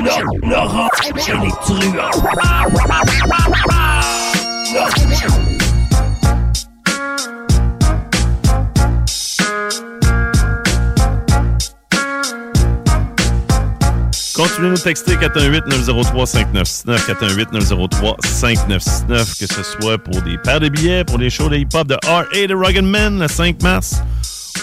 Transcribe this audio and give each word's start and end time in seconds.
Laurent 0.00 0.88
et 1.06 1.12
les 1.12 1.50
truands. 1.50 1.80
Continuez 14.34 14.70
nous 14.70 14.76
texter 14.78 15.16
418-903-5969, 15.16 16.84
418-903-5969, 17.52 19.38
que 19.38 19.46
ce 19.46 19.62
soit 19.62 19.98
pour 19.98 20.22
des 20.22 20.38
paires 20.38 20.60
de 20.60 20.70
billets, 20.70 21.04
pour 21.04 21.18
les 21.18 21.28
shows 21.28 21.50
de 21.50 21.56
hip-hop 21.56 21.86
de 21.86 21.96
R.A. 22.06 22.46
de 22.46 22.54
Rugged 22.54 22.84
Man 22.84 23.20
le 23.20 23.28
5 23.28 23.62
mars, 23.62 24.02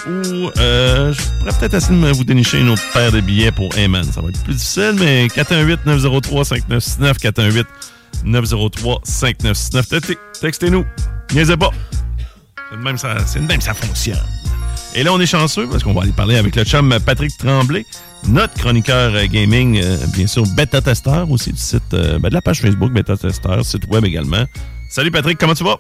ou 0.08 0.50
euh, 0.58 1.14
je 1.14 1.22
pourrais 1.40 1.52
peut-être 1.60 1.76
essayer 1.76 2.00
de 2.00 2.12
vous 2.12 2.24
dénicher 2.24 2.60
une 2.60 2.70
autre 2.70 2.82
paire 2.94 3.12
de 3.12 3.22
billets 3.22 3.52
pour 3.52 3.72
Amen. 3.78 4.04
Ça 4.04 4.22
va 4.22 4.30
être 4.30 4.44
plus 4.44 4.54
difficile, 4.54 4.96
mais 4.98 5.28
418-903-5969, 5.28 7.66
418-903-5969. 8.26 10.16
Textez-nous. 10.42 10.86
Niaisez 11.34 11.58
pas. 11.58 11.72
C'est 12.70 12.78
de 12.78 12.84
même 12.84 12.98
ça, 12.98 13.18
c'est 13.26 13.40
même 13.40 13.62
ça 13.62 13.74
fonctionne. 13.74 14.20
Et 14.96 15.04
là, 15.04 15.14
on 15.14 15.20
est 15.20 15.28
chanceux 15.28 15.68
parce 15.68 15.84
qu'on 15.84 15.94
va 15.94 16.02
aller 16.02 16.12
parler 16.12 16.36
avec 16.36 16.56
le 16.56 16.64
chum 16.64 16.98
Patrick 17.06 17.38
Tremblay, 17.38 17.86
notre 18.28 18.56
chroniqueur 18.56 19.14
euh, 19.14 19.26
gaming, 19.28 19.80
euh, 19.82 19.98
bien 20.14 20.26
sûr, 20.26 20.44
bêta 20.56 20.82
testeur 20.82 21.30
aussi 21.30 21.52
du 21.52 21.60
site, 21.60 21.94
euh, 21.94 22.18
ben, 22.20 22.30
de 22.30 22.34
la 22.34 22.42
page 22.42 22.62
Facebook 22.62 22.92
bêta 22.92 23.16
testeur, 23.16 23.64
site 23.64 23.86
web 23.88 24.06
également. 24.06 24.46
Salut 24.90 25.12
Patrick, 25.12 25.38
comment 25.38 25.54
tu 25.54 25.64
vas? 25.64 25.78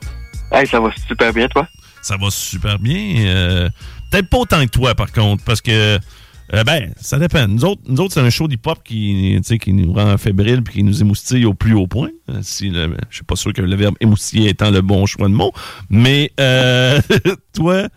Hey, 0.51 0.67
ça 0.67 0.79
va 0.79 0.89
super 1.07 1.33
bien, 1.33 1.47
toi? 1.47 1.67
Ça 2.01 2.17
va 2.17 2.29
super 2.29 2.77
bien. 2.79 3.69
Peut-être 4.09 4.29
pas 4.29 4.37
autant 4.37 4.63
que 4.65 4.71
toi, 4.71 4.95
par 4.95 5.11
contre, 5.11 5.43
parce 5.43 5.61
que, 5.61 5.99
ben, 6.65 6.91
ça 6.99 7.19
dépend. 7.19 7.47
Nous 7.47 7.63
autres, 7.65 7.81
nous 7.87 8.01
autres 8.01 8.13
c'est 8.13 8.21
un 8.21 8.29
show 8.29 8.47
d'hip-hop 8.47 8.79
qui, 8.83 9.39
qui 9.61 9.73
nous 9.73 9.93
rend 9.93 10.17
fébrile 10.17 10.63
puis 10.63 10.75
qui 10.75 10.83
nous 10.83 11.01
émoustille 11.01 11.45
au 11.45 11.53
plus 11.53 11.73
haut 11.73 11.87
point. 11.87 12.09
Si 12.41 12.73
je 12.73 12.89
suis 13.11 13.23
pas 13.23 13.35
sûr 13.35 13.53
que 13.53 13.61
le 13.61 13.75
verbe 13.75 13.95
émoustiller 13.99 14.49
étant 14.49 14.71
le 14.71 14.81
bon 14.81 15.05
choix 15.05 15.27
de 15.27 15.33
mots. 15.33 15.53
Mais, 15.89 16.31
toi 17.53 17.87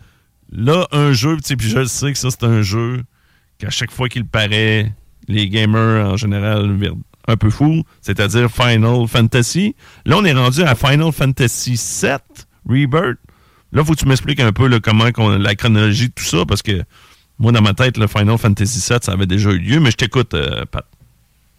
Là, 0.55 0.87
un 0.91 1.13
jeu, 1.13 1.37
puis 1.37 1.67
je 1.67 1.79
le 1.79 1.87
sais 1.87 2.13
que 2.13 2.17
ça, 2.17 2.29
c'est 2.29 2.43
un 2.43 2.61
jeu 2.61 3.01
qu'à 3.57 3.71
chaque 3.71 3.89
fois 3.89 4.07
qu'il 4.07 4.25
paraît, 4.25 4.93
les 5.27 5.49
gamers 5.49 6.07
en 6.07 6.15
général 6.15 6.77
un 7.27 7.37
peu 7.37 7.49
fous, 7.49 7.83
c'est-à-dire 8.01 8.51
Final 8.51 9.07
Fantasy. 9.07 9.75
Là, 10.05 10.17
on 10.17 10.25
est 10.25 10.33
rendu 10.33 10.61
à 10.61 10.75
Final 10.75 11.11
Fantasy 11.11 11.71
VII 11.71 12.17
Rebirth. 12.69 13.17
Là, 13.73 13.83
faut 13.83 13.93
que 13.93 13.99
tu 13.99 14.07
m'expliques 14.07 14.39
un 14.39 14.53
peu 14.53 14.69
comment 14.79 15.05
la 15.37 15.55
chronologie 15.55 16.09
de 16.09 16.13
tout 16.13 16.23
ça, 16.23 16.45
parce 16.47 16.61
que 16.61 16.83
moi, 17.39 17.51
dans 17.51 17.61
ma 17.61 17.73
tête, 17.73 17.97
le 17.97 18.07
Final 18.07 18.37
Fantasy 18.37 18.79
VII, 18.87 18.99
ça 19.01 19.13
avait 19.13 19.25
déjà 19.25 19.49
eu 19.49 19.57
lieu, 19.57 19.79
mais 19.79 19.91
je 19.91 19.97
t'écoute, 19.97 20.33
euh, 20.35 20.65
Pat. 20.71 20.85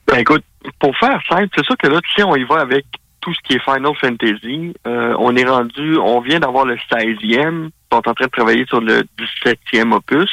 Ben 0.07 0.19
écoute, 0.19 0.45
pour 0.79 0.97
faire 0.97 1.20
simple, 1.29 1.48
c'est 1.57 1.65
sûr 1.65 1.77
que 1.77 1.89
là, 1.89 2.01
tu 2.01 2.15
sais, 2.15 2.23
on 2.23 2.37
y 2.37 2.45
va 2.45 2.61
avec 2.61 2.87
tout 3.20 3.35
ce 3.35 3.41
qui 3.41 3.55
est 3.55 3.65
Final 3.65 3.92
Fantasy. 4.01 4.75
Euh, 4.87 5.17
on 5.19 5.35
est 5.35 5.45
rendu, 5.45 5.97
on 5.97 6.20
vient 6.20 6.39
d'avoir 6.39 6.67
le 6.67 6.77
16e, 6.77 7.70
on 7.91 7.97
est 7.97 8.09
en 8.09 8.15
train 8.15 8.27
de 8.27 8.31
travailler 8.31 8.65
sur 8.67 8.81
le 8.81 9.03
17e 9.45 9.92
opus. 9.92 10.31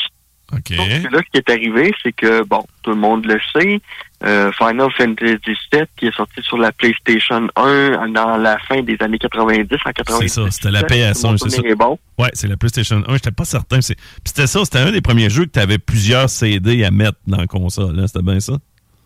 OK. 0.53 0.75
Donc 0.75 1.11
là, 1.11 1.19
ce 1.19 1.31
qui 1.31 1.37
est 1.37 1.49
arrivé, 1.49 1.91
c'est 2.03 2.11
que, 2.11 2.43
bon, 2.43 2.63
tout 2.83 2.91
le 2.91 2.97
monde 2.97 3.25
le 3.25 3.39
sait, 3.53 3.81
euh, 4.23 4.51
Final 4.53 4.89
Fantasy 4.97 5.57
VII, 5.73 5.83
qui 5.97 6.07
est 6.07 6.15
sorti 6.15 6.41
sur 6.43 6.57
la 6.57 6.71
PlayStation 6.71 7.47
1 7.55 8.09
dans 8.09 8.37
la 8.37 8.57
fin 8.59 8.81
des 8.81 8.97
années 8.99 9.17
90, 9.17 9.77
en 9.85 9.91
90. 9.91 10.19
C'est 10.21 10.41
ça, 10.41 10.51
c'était 10.51 10.71
la 10.71 10.83
PS1, 10.83 11.37
c'est 11.37 11.49
ça. 11.49 11.61
Bon. 11.75 11.97
Ouais, 12.19 12.29
c'est 12.33 12.47
la 12.47 12.57
PlayStation 12.57 13.03
1, 13.07 13.13
j'étais 13.13 13.31
pas 13.31 13.45
certain. 13.45 13.79
Puis 13.79 13.95
c'était 14.25 14.47
ça, 14.47 14.63
c'était 14.63 14.79
un 14.79 14.91
des 14.91 15.01
premiers 15.01 15.29
jeux 15.29 15.45
que 15.45 15.51
tu 15.51 15.59
avais 15.59 15.79
plusieurs 15.79 16.29
CD 16.29 16.83
à 16.83 16.91
mettre 16.91 17.17
dans 17.25 17.37
la 17.37 17.47
console, 17.47 17.95
là, 17.95 18.07
c'était 18.07 18.23
bien 18.23 18.39
ça? 18.39 18.53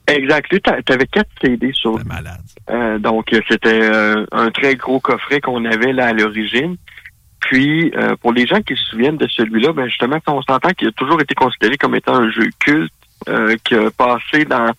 Exact. 0.08 0.50
Tu 0.50 0.94
avais 0.94 1.08
quatre 1.08 1.30
CD 1.42 1.72
sur. 1.74 2.04
malade. 2.06 2.42
Euh, 2.70 3.00
donc, 3.00 3.28
c'était 3.50 3.82
euh, 3.82 4.26
un 4.32 4.52
très 4.52 4.76
gros 4.76 5.00
coffret 5.00 5.42
qu'on 5.42 5.66
avait 5.66 5.94
là 5.94 6.08
à 6.08 6.14
l'origine. 6.14 6.78
Puis, 7.40 7.92
euh, 7.96 8.16
pour 8.22 8.34
les 8.34 8.46
gens 8.46 8.62
qui 8.62 8.76
se 8.76 8.84
souviennent 8.86 9.18
de 9.18 9.28
celui-là, 9.28 9.74
ben 9.74 9.88
justement, 9.88 10.18
on 10.28 10.42
s'entend 10.42 10.70
qu'il 10.70 10.88
a 10.88 10.92
toujours 10.92 11.22
été 11.22 11.36
considéré 11.36 11.78
comme 11.78 11.96
étant 11.96 12.16
un 12.16 12.32
jeu 12.32 12.50
culte, 12.60 12.94
qui 13.64 13.74
a 13.74 13.90
passé 13.90 14.46
dans 14.46 14.72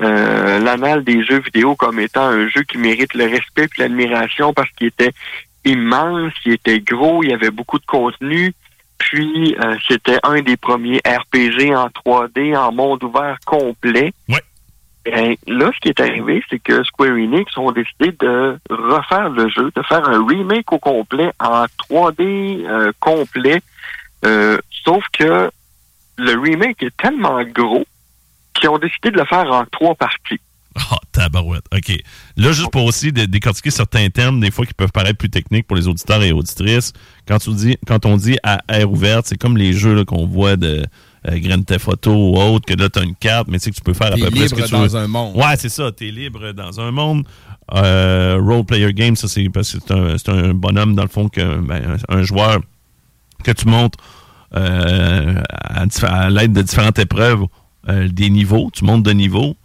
l'annale 0.00 1.04
des 1.04 1.24
jeux 1.24 1.40
vidéo 1.40 1.76
comme 1.76 2.00
étant 2.00 2.26
un 2.26 2.48
jeu 2.48 2.62
qui 2.62 2.78
mérite 2.78 3.14
le 3.14 3.24
respect 3.24 3.64
et 3.64 3.82
l'admiration 3.82 4.52
parce 4.52 4.70
qu'il 4.70 4.88
était 4.88 5.12
immense, 5.64 6.32
il 6.44 6.52
était 6.52 6.80
gros, 6.80 7.22
il 7.22 7.30
y 7.30 7.32
avait 7.32 7.50
beaucoup 7.50 7.78
de 7.78 7.86
contenu. 7.86 8.52
Puis, 8.98 9.56
c'était 9.88 10.18
un 10.22 10.40
des 10.42 10.56
premiers 10.56 11.00
RPG 11.06 11.74
en 11.74 11.88
3D, 11.88 12.56
en 12.56 12.72
monde 12.72 13.04
ouvert 13.04 13.38
complet. 13.46 14.12
Ouais. 14.28 14.40
Ben, 15.04 15.36
là, 15.46 15.70
ce 15.74 15.80
qui 15.80 15.88
est 15.90 16.00
arrivé, 16.00 16.42
c'est 16.48 16.58
que 16.58 16.82
Square 16.84 17.12
Enix 17.12 17.56
ont 17.58 17.72
décidé 17.72 18.12
de 18.12 18.58
refaire 18.70 19.28
le 19.28 19.48
jeu, 19.50 19.70
de 19.74 19.82
faire 19.82 20.08
un 20.08 20.26
remake 20.26 20.72
au 20.72 20.78
complet 20.78 21.30
en 21.40 21.64
3D 21.64 22.66
euh, 22.66 22.90
complet. 23.00 23.60
Euh, 24.24 24.58
sauf 24.84 25.04
que 25.12 25.50
le 26.16 26.40
remake 26.40 26.82
est 26.82 26.96
tellement 26.96 27.42
gros 27.42 27.84
qu'ils 28.64 28.70
ont 28.70 28.78
décidé 28.78 29.10
de 29.10 29.18
le 29.18 29.26
faire 29.26 29.46
en 29.52 29.64
trois 29.70 29.94
parties. 29.94 30.40
Ah, 30.76 30.80
oh, 30.92 30.96
tabarouette. 31.12 31.66
OK. 31.72 31.96
Là, 32.36 32.52
juste 32.52 32.70
pour 32.72 32.84
aussi 32.84 33.12
décortiquer 33.12 33.70
certains 33.70 34.08
termes, 34.08 34.40
des 34.40 34.50
fois 34.50 34.66
qui 34.66 34.74
peuvent 34.74 34.90
paraître 34.90 35.18
plus 35.18 35.30
techniques 35.30 35.66
pour 35.66 35.76
les 35.76 35.86
auditeurs 35.86 36.22
et 36.22 36.32
auditrices, 36.32 36.92
quand, 37.28 37.38
tu 37.38 37.50
dis, 37.52 37.76
quand 37.86 38.06
on 38.06 38.16
dit 38.16 38.38
à 38.42 38.58
air 38.68 38.90
ouverte, 38.90 39.26
c'est 39.26 39.36
comme 39.36 39.56
les 39.56 39.72
jeux 39.72 40.04
qu'on 40.04 40.26
voit 40.26 40.56
de 40.56 40.84
euh, 41.28 41.38
Grand 41.38 41.62
Theft 41.62 41.88
Auto 41.88 42.12
ou 42.12 42.36
autre, 42.36 42.66
que 42.66 42.74
là, 42.74 42.88
tu 42.88 42.98
as 42.98 43.02
une 43.02 43.14
carte, 43.14 43.46
mais 43.48 43.58
tu 43.58 43.64
sais 43.64 43.70
que 43.70 43.76
tu 43.76 43.82
peux 43.82 43.94
faire 43.94 44.14
à 44.14 44.16
peu 44.16 44.30
près 44.30 44.48
ce 44.48 44.54
que 44.54 44.62
tu 44.62 44.72
dans 44.72 44.80
dans 44.80 44.96
un 44.96 45.06
monde. 45.06 45.36
Ouais, 45.36 45.56
c'est 45.56 45.68
ça. 45.68 45.92
Tu 45.92 46.08
es 46.08 46.10
libre 46.10 46.52
dans 46.52 46.80
un 46.80 46.90
monde. 46.90 47.24
Euh, 47.72 48.38
role 48.42 48.64
player 48.64 48.92
game, 48.92 49.14
ça, 49.14 49.28
c'est 49.28 49.48
parce 49.50 49.72
que 49.72 49.78
c'est 50.18 50.28
un, 50.30 50.50
un, 50.50 50.54
bonhomme, 50.54 50.96
dans 50.96 51.02
le 51.02 51.08
fond, 51.08 51.28
que 51.28 51.58
ben, 51.60 51.98
un 52.08 52.22
joueur 52.22 52.60
que 53.44 53.52
tu 53.52 53.68
montes 53.68 53.94
euh, 54.56 55.34
à, 56.02 56.30
l'aide 56.30 56.52
de 56.52 56.62
différentes 56.62 56.98
épreuves 56.98 57.44
euh, 57.88 58.08
des 58.08 58.30
niveaux. 58.30 58.70
Tu 58.72 58.84
montes 58.84 59.02
de 59.02 59.12
niveau. 59.12 59.56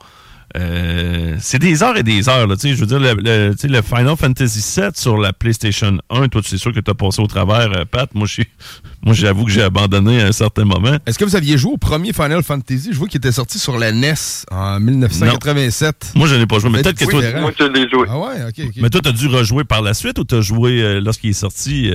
Euh, 0.57 1.35
c'est 1.39 1.59
des 1.59 1.83
heures 1.83 1.97
et 1.97 2.03
des 2.03 2.27
heures. 2.27 2.47
Là, 2.47 2.55
je 2.59 2.73
veux 2.73 2.85
dire, 2.85 2.99
le, 2.99 3.13
le, 3.51 3.81
Final 3.81 4.15
Fantasy 4.17 4.81
VII 4.81 4.89
sur 4.95 5.17
la 5.17 5.31
PlayStation 5.31 5.97
1, 6.09 6.27
toi, 6.29 6.41
tu 6.41 6.49
sais 6.49 6.57
sûr 6.57 6.73
que 6.73 6.79
tu 6.79 6.89
as 6.89 6.95
passé 6.95 7.21
au 7.21 7.27
travers, 7.27 7.71
euh, 7.71 7.85
Pat? 7.85 8.09
Moi, 8.15 8.25
moi, 9.05 9.13
j'avoue 9.13 9.45
que 9.45 9.51
j'ai 9.51 9.61
abandonné 9.61 10.21
à 10.21 10.27
un 10.27 10.31
certain 10.31 10.65
moment. 10.65 10.97
Est-ce 11.05 11.19
que 11.19 11.25
vous 11.25 11.35
aviez 11.35 11.57
joué 11.57 11.73
au 11.73 11.77
premier 11.77 12.13
Final 12.13 12.41
Fantasy? 12.41 12.89
Je 12.91 12.97
vois 12.97 13.07
qu'il 13.07 13.19
était 13.19 13.31
sorti 13.31 13.59
sur 13.59 13.77
la 13.77 13.91
NES 13.91 14.13
en 14.49 14.79
1987. 14.79 16.13
Moi, 16.15 16.27
je 16.27 16.35
n'ai 16.35 16.47
pas 16.47 16.57
joué. 16.57 16.71
Mais 16.71 16.81
peut-être 16.81 16.97
que 16.97 17.05
toi. 17.05 17.21
Moi, 17.39 17.51
je 17.57 17.65
l'ai 17.65 17.87
joué. 17.87 18.07
Ah 18.09 18.17
ouais, 18.17 18.43
ok, 18.47 18.65
ok. 18.69 18.73
Mais 18.77 18.89
toi, 18.89 19.01
tu 19.03 19.09
as 19.09 19.13
dû 19.13 19.27
rejouer 19.27 19.65
par 19.65 19.83
la 19.83 19.93
suite 19.93 20.17
ou 20.17 20.23
tu 20.23 20.35
as 20.35 20.41
joué 20.41 20.81
euh, 20.81 20.99
lorsqu'il 20.99 21.29
est 21.29 21.33
sorti, 21.33 21.91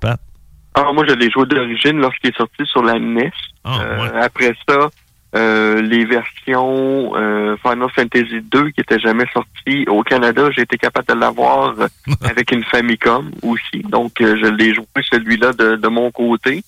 Pat? 0.00 0.18
Ah, 0.74 0.92
moi, 0.94 1.04
je 1.08 1.14
l'ai 1.14 1.30
joué 1.30 1.44
d'origine 1.46 1.98
lorsqu'il 1.98 2.30
est 2.30 2.36
sorti 2.36 2.64
sur 2.64 2.82
la 2.82 2.98
NES. 2.98 3.30
Ah, 3.64 3.78
ouais. 4.00 4.22
Après 4.22 4.54
ça, 4.68 4.90
euh, 5.36 5.82
les 5.82 6.06
versions 6.06 7.12
euh, 7.14 7.56
Final 7.58 7.90
Fantasy 7.94 8.40
2 8.40 8.70
qui 8.70 8.80
étaient 8.80 8.98
jamais 8.98 9.26
sorties 9.34 9.84
au 9.86 10.02
Canada, 10.02 10.48
j'ai 10.50 10.62
été 10.62 10.78
capable 10.78 11.08
de 11.08 11.20
l'avoir 11.20 11.74
avec 12.22 12.52
une 12.52 12.64
Famicom 12.64 13.30
aussi. 13.42 13.82
Donc, 13.82 14.20
euh, 14.20 14.36
je 14.40 14.46
l'ai 14.46 14.72
joué 14.72 14.86
celui-là 15.10 15.52
de, 15.52 15.76
de, 15.76 15.88
mon 15.88 16.10
côté. 16.10 16.64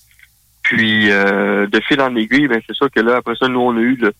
Puis, 0.62 1.06
de 1.06 1.80
fil 1.88 1.98
en 2.02 2.14
aiguille, 2.14 2.46
ben, 2.46 2.60
c'est 2.66 2.74
sûr 2.74 2.90
que 2.90 3.00
là, 3.00 3.16
après 3.16 3.36
ça, 3.36 3.48
nous, 3.48 3.60
on 3.60 3.74
a 3.74 3.80
eu 3.80 3.96
le... 3.96 4.12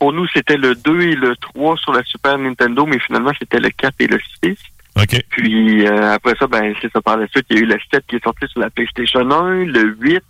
Pour 0.00 0.12
nous, 0.12 0.26
c'était 0.26 0.56
le 0.56 0.74
2 0.74 1.00
et 1.02 1.14
le 1.14 1.36
3 1.36 1.76
sur 1.76 1.92
la 1.92 2.02
Super 2.02 2.36
Nintendo, 2.38 2.84
mais 2.86 2.98
finalement, 2.98 3.30
c'était 3.38 3.60
le 3.60 3.70
4 3.70 3.94
et 4.00 4.08
le 4.08 4.18
6. 4.42 4.56
OK. 5.00 5.22
Puis, 5.28 5.86
après 5.86 6.34
ça, 6.40 6.48
ben, 6.48 6.74
c'est 6.82 6.90
ça 6.90 7.00
par 7.00 7.18
la 7.18 7.28
suite. 7.28 7.46
Il 7.50 7.56
y 7.56 7.60
a 7.60 7.62
eu 7.62 7.66
le 7.66 7.78
7 7.92 8.04
qui 8.08 8.16
est 8.16 8.24
sorti 8.24 8.48
sur 8.48 8.58
la 8.58 8.70
PlayStation 8.70 9.30
1, 9.30 9.66
le 9.66 9.96
8, 10.00 10.24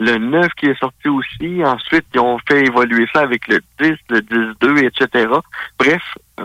le 0.00 0.18
9 0.18 0.48
qui 0.58 0.66
est 0.66 0.78
sorti 0.78 1.08
aussi. 1.08 1.64
Ensuite, 1.64 2.04
ils 2.14 2.20
ont 2.20 2.38
fait 2.48 2.66
évoluer 2.66 3.06
ça 3.12 3.20
avec 3.20 3.46
le 3.48 3.60
10, 3.80 3.94
le 4.10 4.20
10-2, 4.20 4.86
etc. 4.86 5.28
Bref, 5.78 6.02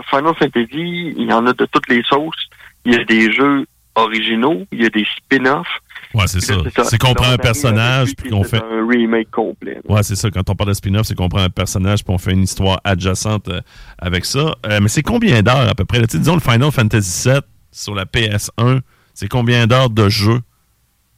Final 0.10 0.34
Fantasy, 0.36 1.14
il 1.18 1.28
y 1.30 1.34
en 1.34 1.46
a 1.46 1.54
de 1.54 1.66
toutes 1.66 1.88
les 1.90 2.04
sauces. 2.04 2.50
Il 2.86 2.94
y 2.94 2.96
a 2.96 3.04
des 3.04 3.32
jeux 3.32 3.66
originaux, 3.96 4.64
il 4.72 4.82
y 4.82 4.86
a 4.86 4.90
des 4.90 5.06
spin-offs. 5.18 5.68
Ouais, 6.14 6.28
c'est 6.28 6.42
ça. 6.42 6.56
C'est 6.84 6.98
qu'on 6.98 7.14
prend 7.14 7.32
un 7.32 7.38
personnage 7.38 8.16
puis 8.16 8.30
qu'on 8.30 8.44
fait 8.44 8.62
un 8.62 8.88
remake 8.88 9.32
complet. 9.32 9.80
Ouais, 9.88 10.04
c'est 10.04 10.16
ça. 10.16 10.30
Quand 10.30 10.48
on 10.50 10.56
parle 10.56 10.70
de 10.70 10.74
spin-off, 10.74 11.08
c'est 11.08 11.16
qu'on 11.16 11.30
prend 11.30 11.42
un 11.42 11.50
personnage 11.50 12.04
puis 12.04 12.14
on 12.14 12.18
fait 12.18 12.34
une 12.34 12.44
histoire 12.44 12.80
adjacente 12.84 13.48
euh, 13.50 13.62
avec 13.98 14.26
ça. 14.26 14.56
Euh, 14.66 14.80
mais 14.82 14.90
c'est 14.90 15.02
combien 15.02 15.42
d'heures 15.42 15.70
à 15.70 15.76
peu 15.76 15.86
près? 15.86 16.02
disons 16.02 16.36
le 16.36 16.42
Final 16.42 16.72
Fantasy 16.72 17.30
VII 17.30 17.42
sur 17.72 17.96
la 17.96 18.06
PS1, 18.06 18.82
c'est 19.14 19.28
combien 19.28 19.66
d'heures 19.66 19.90
de 19.90 20.10
jeu 20.10 20.42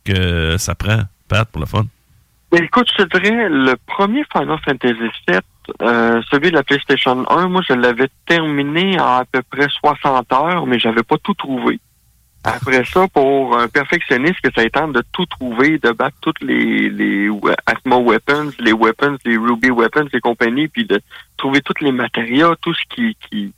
que 0.05 0.57
ça 0.57 0.75
prend, 0.75 1.01
Pat, 1.27 1.49
pour 1.49 1.59
le 1.59 1.65
fun? 1.65 1.85
Écoute, 2.63 2.89
je 2.97 3.03
te 3.03 3.17
dirais, 3.17 3.49
le 3.49 3.75
premier 3.87 4.23
Final 4.31 4.59
Fantasy 4.63 4.93
VII, 5.27 5.39
euh, 5.81 6.21
celui 6.29 6.51
de 6.51 6.55
la 6.55 6.63
PlayStation 6.63 7.25
1, 7.29 7.47
moi, 7.47 7.61
je 7.67 7.73
l'avais 7.73 8.09
terminé 8.25 8.99
en 8.99 9.17
à 9.17 9.25
peu 9.25 9.41
près 9.41 9.67
60 9.69 10.31
heures, 10.33 10.65
mais 10.65 10.79
j'avais 10.79 11.03
pas 11.03 11.17
tout 11.17 11.33
trouvé. 11.33 11.79
Après 12.43 12.85
ça, 12.85 13.07
pour 13.07 13.57
un 13.57 13.67
perfectionniste 13.67 14.39
que 14.41 14.51
ça 14.55 14.69
tente 14.69 14.93
de 14.93 15.03
tout 15.11 15.25
trouver, 15.25 15.79
de 15.79 15.91
battre 15.91 16.17
toutes 16.21 16.41
les, 16.41 16.89
les 16.89 17.27
Atmo 17.65 18.03
Weapons, 18.03 18.51
les 18.59 18.73
Weapons, 18.73 19.17
les 19.25 19.35
Ruby 19.35 19.71
Weapons 19.71 20.07
et 20.13 20.19
compagnie, 20.19 20.67
puis 20.67 20.85
de 20.85 21.01
trouver 21.37 21.61
tous 21.61 21.83
les 21.83 21.91
matériaux, 21.91 22.55
tout 22.61 22.75
ce 22.75 22.83
qui, 22.87 23.17
qui, 23.27 23.51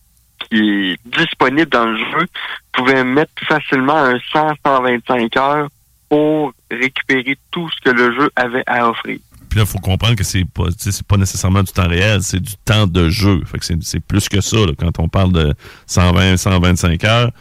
qui 0.49 0.91
est 0.91 0.99
disponible 1.05 1.69
dans 1.69 1.87
le 1.87 1.97
jeu, 1.97 2.27
pouvait 2.71 3.03
mettre 3.03 3.33
facilement 3.45 3.97
un 3.97 4.15
100-125 4.33 5.37
heures 5.37 5.67
pour 6.09 6.53
récupérer 6.71 7.37
tout 7.51 7.69
ce 7.69 7.89
que 7.89 7.95
le 7.95 8.13
jeu 8.15 8.29
avait 8.35 8.63
à 8.67 8.89
offrir. 8.89 9.19
Puis 9.49 9.59
là, 9.59 9.63
il 9.63 9.67
faut 9.67 9.79
comprendre 9.79 10.15
que 10.15 10.23
c'est 10.23 10.45
pas, 10.45 10.65
c'est 10.77 11.03
pas 11.03 11.17
nécessairement 11.17 11.63
du 11.63 11.71
temps 11.71 11.87
réel, 11.87 12.21
c'est 12.21 12.39
du 12.39 12.53
temps 12.65 12.87
de 12.87 13.09
jeu. 13.09 13.41
Fait 13.45 13.59
que 13.59 13.65
c'est, 13.81 13.99
plus 13.99 14.27
que 14.29 14.41
ça, 14.41 14.57
quand 14.77 14.99
on 14.99 15.07
parle 15.07 15.31
de 15.31 15.53
120, 15.87 16.37
125 16.37 17.03
heures. 17.05 17.31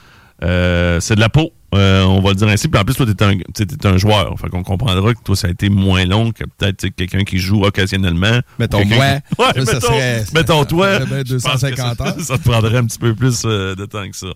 Euh, 0.42 1.00
c'est 1.00 1.14
de 1.14 1.20
la 1.20 1.28
peau. 1.28 1.52
Euh, 1.74 2.04
on 2.04 2.20
va 2.20 2.30
le 2.30 2.36
dire 2.36 2.48
ainsi. 2.48 2.68
Puis 2.68 2.80
en 2.80 2.84
plus, 2.84 2.94
toi, 2.94 3.06
tu 3.06 3.24
un, 3.24 3.90
un 3.90 3.96
joueur. 3.96 4.38
Fait 4.38 4.48
qu'on 4.48 4.62
comprendra 4.62 5.14
que 5.14 5.22
toi, 5.22 5.34
ça 5.34 5.48
a 5.48 5.50
été 5.50 5.69
moins 5.69 6.04
long 6.04 6.30
que 6.30 6.44
peut-être 6.44 6.88
quelqu'un 6.88 7.24
qui 7.24 7.38
joue 7.38 7.64
occasionnellement. 7.64 8.40
Mettons 8.58 8.84
moi. 8.84 8.96
Ouais, 9.38 9.46
mettons, 9.56 9.64
ça 9.64 9.80
serait, 9.80 10.24
mettons 10.34 10.64
toi. 10.64 11.00
250 11.00 12.00
ans. 12.00 12.04
Ça, 12.20 12.38
te 12.38 12.48
prendrait 12.48 12.76
un 12.76 12.86
petit 12.86 12.98
peu 12.98 13.14
plus 13.14 13.42
euh, 13.44 13.74
de 13.74 13.84
temps 13.86 14.08
que 14.08 14.16
ça. 14.16 14.28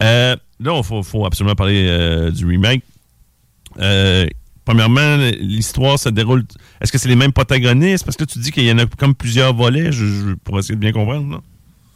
là, 0.00 0.36
il 0.60 0.84
faut, 0.84 1.02
faut, 1.02 1.26
absolument 1.26 1.54
parler 1.54 2.30
du 2.32 2.46
remake. 2.46 2.82
Premièrement, 4.64 5.16
l'histoire 5.38 5.98
se 5.98 6.08
déroule. 6.08 6.44
Est-ce 6.80 6.92
que 6.92 6.98
c'est 6.98 7.08
les 7.08 7.16
mêmes 7.16 7.32
protagonistes? 7.32 8.04
Parce 8.04 8.16
que 8.16 8.24
tu 8.24 8.38
dis 8.38 8.50
qu'il 8.50 8.64
y 8.64 8.72
en 8.72 8.78
a 8.78 8.86
comme 8.86 9.14
plusieurs 9.14 9.54
volets, 9.54 9.92
je, 9.92 10.34
pour 10.44 10.58
essayer 10.58 10.74
de 10.74 10.80
bien 10.80 10.92
comprendre. 10.92 11.42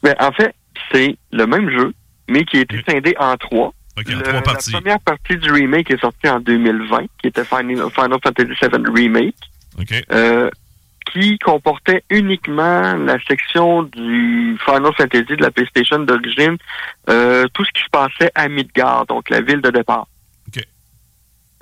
Mais 0.03 0.15
en 0.21 0.33
fait, 0.33 0.55
c'est 0.93 1.17
le 1.33 1.47
même 1.47 1.71
jeu, 1.71 1.93
mais 2.29 2.45
qui 2.45 2.59
est 2.59 2.89
scindé 2.89 3.15
en 3.19 3.37
trois. 3.37 3.73
trois 4.25 4.43
parties. 4.43 4.73
La 4.73 4.81
première 4.81 5.01
partie 5.01 5.37
du 5.37 5.51
remake 5.51 5.91
est 5.91 6.01
sortie 6.01 6.29
en 6.29 6.41
2020, 6.41 7.07
qui 7.21 7.29
était 7.29 7.45
Final, 7.45 7.91
Fantasy 7.91 8.53
VII 8.61 8.85
Remake, 8.95 9.35
euh, 10.11 10.51
qui 11.13 11.39
comportait 11.39 12.03
uniquement 12.11 12.95
la 12.95 13.19
section 13.29 13.83
du 13.83 14.57
Final 14.65 14.93
Fantasy 14.97 15.37
de 15.37 15.43
la 15.43 15.51
PlayStation 15.51 15.99
d'origine, 15.99 16.57
euh, 17.11 17.47
tout 17.53 17.65
ce 17.65 17.71
qui 17.73 17.83
se 17.83 17.91
passait 17.91 18.31
à 18.35 18.49
Midgard, 18.49 19.07
donc 19.07 19.29
la 19.31 19.41
ville 19.41 19.61
de 19.61 19.71
départ. 19.71 20.07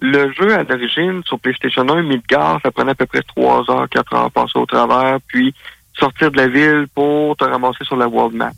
Le 0.00 0.32
jeu 0.32 0.55
à 0.55 0.62
l'origine 0.62 1.23
sur 1.26 1.38
PlayStation 1.38 1.87
1, 1.87 2.02
Midgard, 2.02 2.61
ça 2.62 2.70
prenait 2.70 2.93
à 2.93 2.94
peu 2.94 3.06
près 3.06 3.23
3 3.23 3.70
heures, 3.70 3.88
4 3.88 4.14
heures 4.14 4.31
passer 4.31 4.58
au 4.58 4.67
travers, 4.67 5.19
puis 5.26 5.55
sortir 5.99 6.31
de 6.31 6.38
la 6.38 6.49
ville 6.49 6.87
pour 6.94 7.37
te 7.37 7.44
ramasser 7.44 7.85
sur 7.85 7.97
la 7.97 8.08
world 8.08 8.35
map. 8.35 8.52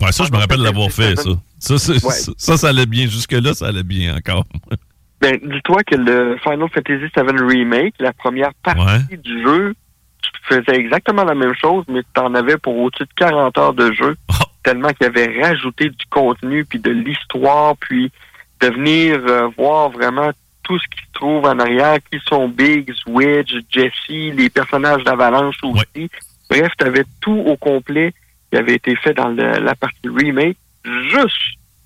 Ouais, 0.00 0.12
ça, 0.12 0.24
je 0.24 0.32
me 0.32 0.38
rappelle 0.38 0.60
l'avoir 0.60 0.90
fait, 0.90 1.16
ça. 1.16 1.30
Ça, 1.58 1.78
ça, 1.78 2.56
ça, 2.56 2.68
allait 2.68 2.86
bien. 2.86 3.06
Jusque-là, 3.06 3.54
ça 3.54 3.68
allait 3.68 3.82
bien 3.82 4.14
encore. 4.14 4.44
ben, 5.20 5.38
dis-toi 5.42 5.82
que 5.84 5.96
le 5.96 6.36
Final 6.42 6.68
Fantasy 6.68 7.10
VII 7.16 7.46
Remake, 7.48 7.94
la 7.98 8.12
première 8.12 8.52
partie 8.62 9.16
du 9.16 9.42
jeu, 9.42 9.74
tu 10.22 10.54
faisais 10.54 10.78
exactement 10.78 11.24
la 11.24 11.34
même 11.34 11.54
chose, 11.54 11.84
mais 11.88 12.02
tu 12.14 12.20
en 12.20 12.34
avais 12.34 12.58
pour 12.58 12.76
au-dessus 12.76 13.04
de 13.04 13.14
40 13.16 13.58
heures 13.58 13.74
de 13.74 13.90
jeu, 13.92 14.16
oh. 14.28 14.44
tellement 14.62 14.90
qu'il 14.90 15.06
avait 15.06 15.40
rajouté 15.42 15.88
du 15.88 16.04
contenu, 16.10 16.64
puis 16.64 16.78
de 16.78 16.90
l'histoire, 16.90 17.76
puis 17.78 18.12
de 18.60 18.66
venir 18.68 19.20
euh, 19.26 19.48
voir 19.56 19.90
vraiment 19.90 20.30
tout 20.66 20.78
ce 20.78 20.84
qui 20.88 21.04
se 21.06 21.12
trouve 21.12 21.44
en 21.44 21.58
arrière, 21.58 21.98
qui 22.10 22.18
sont 22.28 22.48
Biggs, 22.48 22.92
Wedge, 23.06 23.54
Jesse, 23.70 23.92
les 24.08 24.50
personnages 24.50 25.04
d'Avalanche 25.04 25.56
aussi. 25.62 26.10
Bref, 26.50 26.72
tu 26.78 26.84
avais 26.84 27.04
tout 27.20 27.42
au 27.46 27.56
complet 27.56 28.12
qui 28.50 28.58
avait 28.58 28.74
été 28.74 28.96
fait 28.96 29.14
dans 29.14 29.28
la 29.28 29.74
partie 29.74 30.08
remake, 30.08 30.56
juste 30.84 31.36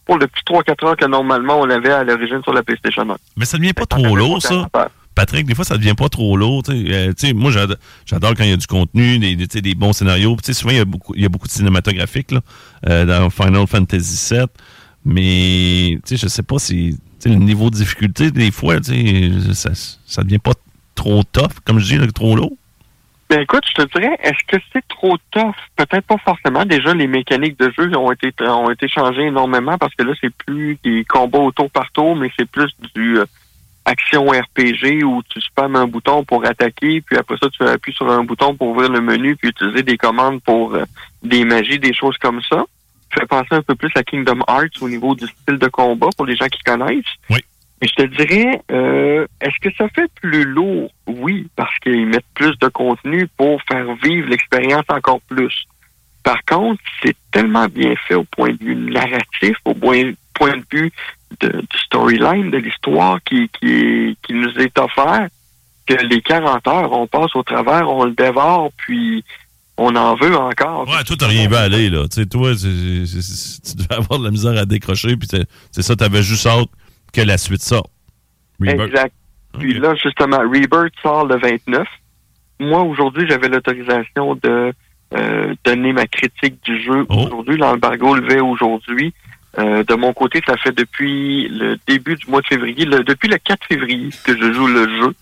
pour 0.06 0.18
le 0.18 0.26
petit 0.26 0.42
3-4 0.44 0.86
heures 0.86 0.96
que 0.96 1.06
normalement 1.06 1.60
on 1.60 1.70
avait 1.70 1.92
à 1.92 2.04
l'origine 2.04 2.42
sur 2.42 2.52
la 2.52 2.62
PlayStation 2.62 3.08
1. 3.08 3.16
Mais 3.36 3.44
ça 3.44 3.58
devient 3.58 3.72
pas 3.72 3.86
trop 3.86 4.16
lourd, 4.16 4.42
ça? 4.42 4.68
Patrick, 5.14 5.44
des 5.44 5.54
fois, 5.54 5.64
ça 5.64 5.76
devient 5.76 5.94
pas 5.94 6.08
trop 6.08 6.36
lourd. 6.36 6.62
Euh, 6.70 7.12
moi, 7.34 7.50
j'adore 7.50 8.34
quand 8.34 8.44
il 8.44 8.50
y 8.50 8.52
a 8.52 8.56
du 8.56 8.66
contenu, 8.66 9.18
des, 9.18 9.36
des 9.36 9.74
bons 9.74 9.92
scénarios. 9.92 10.36
souvent, 10.42 10.70
il 10.70 10.78
y, 10.78 10.80
a 10.80 10.84
beaucoup, 10.84 11.14
il 11.14 11.22
y 11.22 11.26
a 11.26 11.28
beaucoup 11.28 11.48
de 11.48 11.52
cinématographique 11.52 12.30
là, 12.30 12.40
euh, 12.88 13.04
dans 13.04 13.28
Final 13.28 13.66
Fantasy 13.66 14.34
VII. 14.34 14.46
Mais 15.04 15.98
je 16.10 16.28
sais 16.28 16.42
pas 16.42 16.58
si 16.58 16.96
le 17.28 17.36
niveau 17.36 17.70
de 17.70 17.76
difficulté, 17.76 18.30
des 18.30 18.50
fois, 18.50 18.76
ça, 19.52 19.70
ça 20.06 20.22
devient 20.22 20.38
pas 20.38 20.54
trop 20.94 21.22
tough, 21.24 21.60
comme 21.64 21.78
je 21.78 21.96
dis, 21.96 22.12
trop 22.12 22.36
lourd. 22.36 22.52
Ben 23.30 23.42
écoute, 23.42 23.62
je 23.68 23.84
te 23.84 23.98
dirais, 23.98 24.18
est-ce 24.24 24.44
que 24.48 24.60
c'est 24.72 24.86
trop 24.88 25.16
tough? 25.30 25.54
Peut-être 25.76 26.04
pas 26.04 26.18
forcément. 26.18 26.64
Déjà, 26.64 26.92
les 26.92 27.06
mécaniques 27.06 27.56
de 27.60 27.70
jeu 27.78 27.96
ont 27.96 28.10
été 28.10 28.32
ont 28.42 28.70
été 28.70 28.88
changées 28.88 29.26
énormément 29.26 29.78
parce 29.78 29.94
que 29.94 30.02
là, 30.02 30.14
c'est 30.20 30.34
plus 30.34 30.76
des 30.82 31.04
combats 31.04 31.38
au 31.38 31.52
tour 31.52 31.70
par 31.70 31.92
tour, 31.92 32.16
mais 32.16 32.28
c'est 32.36 32.50
plus 32.50 32.74
du 32.96 33.18
euh, 33.18 33.26
action 33.84 34.26
RPG 34.26 35.04
où 35.04 35.22
tu 35.28 35.40
spammes 35.40 35.76
un 35.76 35.86
bouton 35.86 36.24
pour 36.24 36.44
attaquer, 36.44 37.00
puis 37.02 37.16
après 37.16 37.36
ça, 37.40 37.48
tu 37.50 37.62
appuies 37.62 37.92
sur 37.92 38.10
un 38.10 38.24
bouton 38.24 38.56
pour 38.56 38.70
ouvrir 38.70 38.90
le 38.90 39.00
menu, 39.00 39.36
puis 39.36 39.50
utiliser 39.50 39.84
des 39.84 39.96
commandes 39.96 40.42
pour 40.42 40.74
euh, 40.74 40.84
des 41.22 41.44
magies, 41.44 41.78
des 41.78 41.94
choses 41.94 42.18
comme 42.18 42.40
ça. 42.42 42.64
Fait 43.12 43.26
penser 43.26 43.48
un 43.52 43.62
peu 43.62 43.74
plus 43.74 43.90
à 43.96 44.02
Kingdom 44.02 44.40
Hearts 44.48 44.80
au 44.80 44.88
niveau 44.88 45.14
du 45.14 45.26
style 45.26 45.58
de 45.58 45.68
combat 45.68 46.08
pour 46.16 46.26
les 46.26 46.36
gens 46.36 46.46
qui 46.46 46.62
connaissent. 46.62 47.04
Oui. 47.28 47.40
Mais 47.80 47.88
je 47.88 47.94
te 47.94 48.02
dirais, 48.02 48.62
euh, 48.70 49.26
est-ce 49.40 49.58
que 49.60 49.74
ça 49.76 49.88
fait 49.88 50.10
plus 50.20 50.44
lourd? 50.44 50.90
Oui, 51.06 51.48
parce 51.56 51.76
qu'ils 51.78 52.06
mettent 52.06 52.24
plus 52.34 52.56
de 52.58 52.68
contenu 52.68 53.26
pour 53.36 53.60
faire 53.62 53.94
vivre 54.02 54.28
l'expérience 54.28 54.84
encore 54.88 55.20
plus. 55.22 55.66
Par 56.22 56.44
contre, 56.44 56.82
c'est 57.02 57.16
tellement 57.30 57.66
bien 57.66 57.94
fait 58.06 58.14
au 58.14 58.24
point 58.24 58.50
de 58.50 58.62
vue 58.62 58.76
narratif, 58.76 59.56
au 59.64 59.74
point, 59.74 60.12
point 60.34 60.58
de 60.58 60.64
vue 60.70 60.92
de, 61.40 61.48
du 61.48 61.78
storyline, 61.78 62.50
de 62.50 62.58
l'histoire 62.58 63.18
qui, 63.24 63.48
qui, 63.48 64.18
qui 64.22 64.34
nous 64.34 64.50
est 64.58 64.78
offert, 64.78 65.28
que 65.86 65.94
les 65.94 66.20
40 66.20 66.66
heures, 66.68 66.92
on 66.92 67.06
passe 67.06 67.34
au 67.34 67.42
travers, 67.42 67.88
on 67.88 68.04
le 68.04 68.12
dévore, 68.12 68.70
puis 68.76 69.24
on 69.82 69.96
en 69.96 70.14
veut 70.14 70.36
encore. 70.36 70.86
Ouais, 70.86 71.02
toi, 71.04 71.16
t'as 71.18 71.26
rien 71.26 71.48
vu 71.48 71.54
aller, 71.54 71.88
là. 71.88 72.06
Tu 72.06 72.20
sais, 72.20 72.26
toi, 72.26 72.54
tu 72.54 73.76
devais 73.76 73.94
avoir 73.94 74.18
de 74.18 74.24
la 74.24 74.30
misère 74.30 74.56
à 74.58 74.66
décrocher, 74.66 75.16
puis 75.16 75.26
c'est 75.72 75.82
ça, 75.82 75.96
t'avais 75.96 76.22
juste 76.22 76.46
hâte 76.46 76.68
que 77.14 77.22
la 77.22 77.38
suite 77.38 77.62
sort. 77.62 77.88
Exact. 78.62 79.14
Puis 79.58 79.74
là, 79.74 79.94
justement, 79.94 80.38
Rebirth 80.38 80.92
sort 81.02 81.24
le 81.24 81.38
29. 81.38 81.88
Moi, 82.60 82.82
aujourd'hui, 82.82 83.26
j'avais 83.26 83.48
l'autorisation 83.48 84.34
de 84.34 84.72
euh, 85.14 85.54
donner 85.64 85.94
ma 85.94 86.06
critique 86.06 86.62
du 86.62 86.80
jeu 86.82 87.06
oh. 87.08 87.24
aujourd'hui. 87.24 87.56
L'embargo 87.56 88.14
levé 88.14 88.38
aujourd'hui. 88.38 89.14
Euh, 89.58 89.82
de 89.82 89.94
mon 89.94 90.12
côté, 90.12 90.42
ça 90.46 90.58
fait 90.58 90.76
depuis 90.76 91.48
le 91.48 91.78
début 91.88 92.16
du 92.16 92.30
mois 92.30 92.42
de 92.42 92.46
février, 92.46 92.84
depuis 92.84 93.28
le 93.28 93.38
4 93.38 93.66
février 93.66 94.10
que 94.24 94.36
je 94.36 94.52
joue 94.52 94.66
le 94.66 94.88
jeu. 95.00 95.14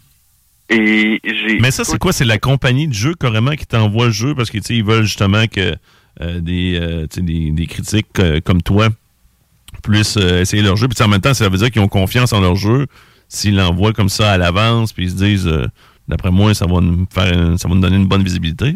Et 0.70 1.20
j'ai. 1.24 1.58
Mais 1.60 1.70
ça, 1.70 1.84
c'est 1.84 1.98
quoi? 1.98 2.12
C'est 2.12 2.24
la 2.24 2.38
compagnie 2.38 2.88
de 2.88 2.92
jeu 2.92 3.14
carrément 3.14 3.52
qui 3.52 3.66
t'envoie 3.66 4.06
le 4.06 4.12
jeu? 4.12 4.34
Parce 4.34 4.50
qu'ils 4.50 4.84
veulent 4.84 5.04
justement 5.04 5.46
que 5.46 5.74
euh, 6.20 6.40
des, 6.40 7.06
des, 7.16 7.50
des, 7.52 7.66
critiques 7.66 8.20
comme 8.44 8.60
toi 8.60 8.90
plus 9.82 10.16
euh, 10.16 10.40
essayer 10.40 10.62
leur 10.62 10.76
jeu. 10.76 10.88
Puis 10.88 11.02
en 11.02 11.08
même 11.08 11.20
temps, 11.20 11.34
ça 11.34 11.48
veut 11.48 11.58
dire 11.58 11.70
qu'ils 11.70 11.82
ont 11.82 11.88
confiance 11.88 12.32
en 12.32 12.40
leur 12.40 12.56
jeu. 12.56 12.86
S'ils 13.28 13.56
l'envoient 13.56 13.92
comme 13.92 14.08
ça 14.08 14.32
à 14.32 14.38
l'avance, 14.38 14.92
puis 14.92 15.04
ils 15.04 15.10
se 15.10 15.16
disent, 15.16 15.46
euh, 15.46 15.66
d'après 16.08 16.30
moi, 16.30 16.54
ça 16.54 16.66
va 16.66 16.80
nous 16.80 17.06
faire, 17.10 17.58
ça 17.58 17.68
va 17.68 17.74
nous 17.74 17.80
donner 17.80 17.96
une 17.96 18.06
bonne 18.06 18.22
visibilité. 18.22 18.74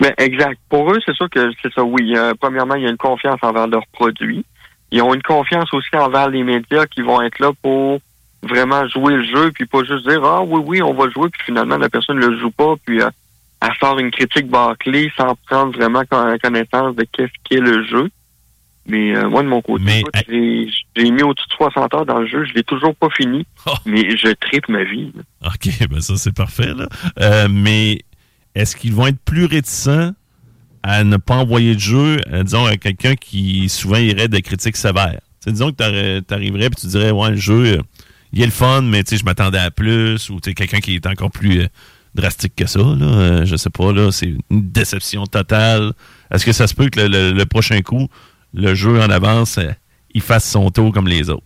Mais 0.00 0.14
exact. 0.18 0.58
Pour 0.68 0.90
eux, 0.92 0.98
c'est 1.04 1.14
sûr 1.14 1.28
que 1.28 1.50
c'est 1.62 1.72
ça. 1.72 1.82
Oui, 1.82 2.14
premièrement, 2.40 2.76
il 2.76 2.84
y 2.84 2.86
a 2.86 2.90
une 2.90 2.96
confiance 2.96 3.38
envers 3.42 3.66
leurs 3.66 3.86
produits. 3.88 4.44
Ils 4.90 5.02
ont 5.02 5.12
une 5.12 5.22
confiance 5.22 5.72
aussi 5.74 5.94
envers 5.94 6.30
les 6.30 6.44
médias 6.44 6.86
qui 6.86 7.02
vont 7.02 7.20
être 7.20 7.38
là 7.40 7.50
pour 7.60 8.00
vraiment 8.42 8.86
jouer 8.88 9.14
le 9.14 9.24
jeu, 9.24 9.52
puis 9.52 9.66
pas 9.66 9.84
juste 9.84 10.08
dire 10.08 10.22
ah 10.24 10.42
oui 10.42 10.60
oui 10.64 10.82
on 10.82 10.94
va 10.94 11.10
jouer, 11.10 11.28
puis 11.30 11.42
finalement 11.44 11.76
la 11.76 11.88
personne 11.88 12.18
ne 12.18 12.26
le 12.26 12.38
joue 12.38 12.50
pas, 12.50 12.74
puis 12.84 13.02
euh, 13.02 13.08
elle 13.60 13.74
sort 13.80 13.98
une 13.98 14.10
critique 14.10 14.48
bâclée 14.48 15.10
sans 15.16 15.34
prendre 15.46 15.76
vraiment 15.76 16.02
connaissance 16.42 16.94
de 16.94 17.04
qu'est-ce 17.12 17.32
qu'est 17.44 17.60
le 17.60 17.84
jeu. 17.84 18.08
Mais 18.86 19.14
euh, 19.14 19.28
moi, 19.28 19.42
de 19.42 19.48
mon 19.48 19.60
côté, 19.60 20.02
j'ai 20.96 21.10
mis 21.10 21.22
au-dessus 21.22 21.48
de 21.48 21.54
60 21.56 21.94
heures 21.94 22.06
dans 22.06 22.20
le 22.20 22.26
jeu. 22.26 22.46
Je 22.46 22.54
l'ai 22.54 22.62
toujours 22.62 22.94
pas 22.94 23.10
fini, 23.10 23.46
oh. 23.66 23.72
mais 23.84 24.16
je 24.16 24.32
tripe 24.32 24.68
ma 24.68 24.82
vie. 24.84 25.12
OK, 25.44 25.88
ben 25.90 26.00
ça, 26.00 26.16
c'est 26.16 26.34
parfait. 26.34 26.72
Là. 26.72 26.88
Euh, 27.20 27.48
mais 27.50 28.00
est-ce 28.54 28.76
qu'ils 28.76 28.94
vont 28.94 29.06
être 29.06 29.20
plus 29.20 29.44
réticents 29.44 30.12
à 30.82 31.04
ne 31.04 31.18
pas 31.18 31.36
envoyer 31.36 31.74
de 31.74 31.80
jeu, 31.80 32.18
euh, 32.32 32.42
disons, 32.44 32.64
à 32.64 32.76
quelqu'un 32.78 33.14
qui 33.14 33.68
souvent 33.68 33.98
irait 33.98 34.28
des 34.28 34.42
critiques 34.42 34.76
sévères? 34.76 35.20
disons 35.46 35.72
que 35.72 36.20
tu 36.20 36.34
arriverais 36.34 36.66
et 36.66 36.70
tu 36.70 36.86
dirais, 36.88 37.10
ouais, 37.10 37.30
le 37.30 37.36
jeu, 37.36 37.80
il 38.32 38.42
est 38.42 38.46
le 38.46 38.52
fun, 38.52 38.82
mais 38.82 39.02
je 39.10 39.24
m'attendais 39.24 39.58
à 39.58 39.70
plus, 39.70 40.30
ou 40.30 40.38
quelqu'un 40.38 40.80
qui 40.80 40.96
est 40.96 41.06
encore 41.06 41.30
plus 41.30 41.66
drastique 42.14 42.54
que 42.56 42.66
ça, 42.66 42.80
là, 42.80 43.44
je 43.44 43.56
sais 43.56 43.70
pas, 43.70 43.92
là, 43.92 44.10
c'est 44.10 44.26
une 44.26 44.40
déception 44.50 45.24
totale. 45.24 45.92
Est-ce 46.30 46.44
que 46.44 46.52
ça 46.52 46.66
se 46.66 46.74
peut 46.74 46.88
que 46.88 47.00
le 47.00 47.44
prochain 47.44 47.80
coup, 47.82 48.08
le 48.54 48.74
jeu 48.74 49.00
en 49.00 49.10
avance, 49.10 49.58
euh, 49.58 49.70
il 50.12 50.22
fasse 50.22 50.48
son 50.50 50.70
tour 50.70 50.92
comme 50.92 51.08
les 51.08 51.30
autres? 51.30 51.44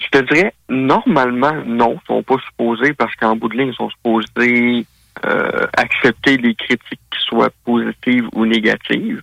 Je 0.00 0.06
te 0.08 0.24
dirais, 0.32 0.54
normalement, 0.68 1.54
non. 1.66 1.98
Ils 2.02 2.06
sont 2.06 2.22
pas 2.22 2.36
supposés, 2.46 2.94
parce 2.94 3.14
qu'en 3.16 3.36
bout 3.36 3.48
de 3.48 3.56
ligne, 3.56 3.68
ils 3.68 3.76
sont 3.76 3.90
supposés 3.90 4.86
euh, 5.24 5.66
accepter 5.76 6.36
les 6.36 6.54
critiques 6.54 7.00
qui 7.10 7.20
soient 7.26 7.50
positives 7.64 8.26
ou 8.32 8.44
négatives. 8.46 9.22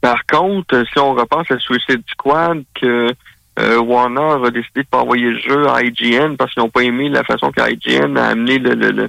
Par 0.00 0.24
contre, 0.26 0.84
si 0.92 0.98
on 0.98 1.14
repasse 1.14 1.50
à 1.50 1.58
Suicide 1.58 2.02
Squad, 2.10 2.64
que 2.74 2.86
euh, 2.86 3.12
Warner 3.58 4.46
a 4.46 4.50
décidé 4.50 4.82
de 4.82 4.88
pas 4.88 4.98
envoyer 4.98 5.30
le 5.30 5.38
jeu 5.38 5.68
à 5.68 5.82
IGN 5.82 6.36
parce 6.36 6.52
qu'ils 6.54 6.62
n'ont 6.62 6.70
pas 6.70 6.82
aimé 6.82 7.08
la 7.08 7.24
façon 7.24 7.52
qu'IGN 7.52 8.16
a 8.16 8.28
amené 8.28 8.58
le, 8.58 8.74
le, 8.74 8.90
le 8.90 9.08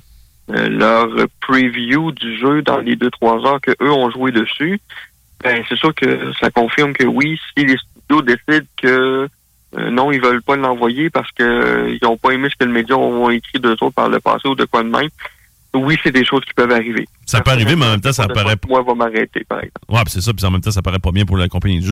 euh, 0.50 0.68
leur 0.68 1.08
preview 1.42 2.12
du 2.12 2.38
jeu 2.38 2.62
dans 2.62 2.80
les 2.80 2.96
deux 2.96 3.12
trois 3.12 3.46
heures 3.46 3.62
que 3.62 3.72
eux 3.82 3.92
ont 3.92 4.10
joué 4.12 4.32
dessus. 4.32 4.80
Ben 5.44 5.64
c'est 5.70 5.78
sûr 5.78 5.94
que 5.96 6.34
ça 6.40 6.50
confirme 6.50 6.94
que 6.94 7.06
oui, 7.06 7.40
si 7.56 7.66
les 7.66 7.78
studios 7.78 8.22
décident 8.22 8.68
que 8.82 9.30
euh, 9.78 9.90
non, 9.90 10.12
ils 10.12 10.22
veulent 10.22 10.42
pas 10.42 10.58
l'envoyer 10.58 11.10
parce 11.10 11.32
que 11.32 11.90
ils 11.90 12.06
ont 12.06 12.18
pas 12.18 12.32
aimé 12.32 12.50
ce 12.52 12.58
que 12.58 12.66
le 12.66 12.74
média 12.74 12.98
ont 12.98 13.30
écrit 13.30 13.60
d'eux 13.60 13.78
autres 13.80 13.92
par 13.92 14.10
le 14.10 14.20
passé 14.20 14.48
ou 14.50 14.56
de 14.56 14.66
quoi 14.66 14.84
de 14.84 14.90
même. 14.90 15.10
Oui, 15.74 15.98
c'est 16.04 16.12
des 16.12 16.26
choses 16.26 16.44
qui 16.44 16.54
peuvent 16.54 16.72
arriver. 16.72 17.08
Ça 17.26 17.40
peut 17.40 17.52
arriver, 17.52 17.78
mais 17.78 17.86
en 17.86 17.92
même 17.92 18.02
temps, 18.02 18.12
ça 18.12 18.28
paraît. 18.28 18.58
Moi, 18.68 18.84
va 18.84 18.94
m'arrêter, 18.94 19.46
par 19.48 19.60
exemple. 19.60 19.80
Ouais, 19.88 20.02
c'est 20.08 20.20
ça, 20.20 20.34
puis 20.34 20.46
en 20.46 20.52
même 20.52 20.60
temps, 20.60 20.72
ça 20.72 20.82
paraît 20.82 21.00
pas 21.00 21.12
bien 21.12 21.24
pour 21.26 21.38
la 21.38 21.48
compagnie 21.48 21.80
du 21.80 21.86
jeu. 21.86 21.92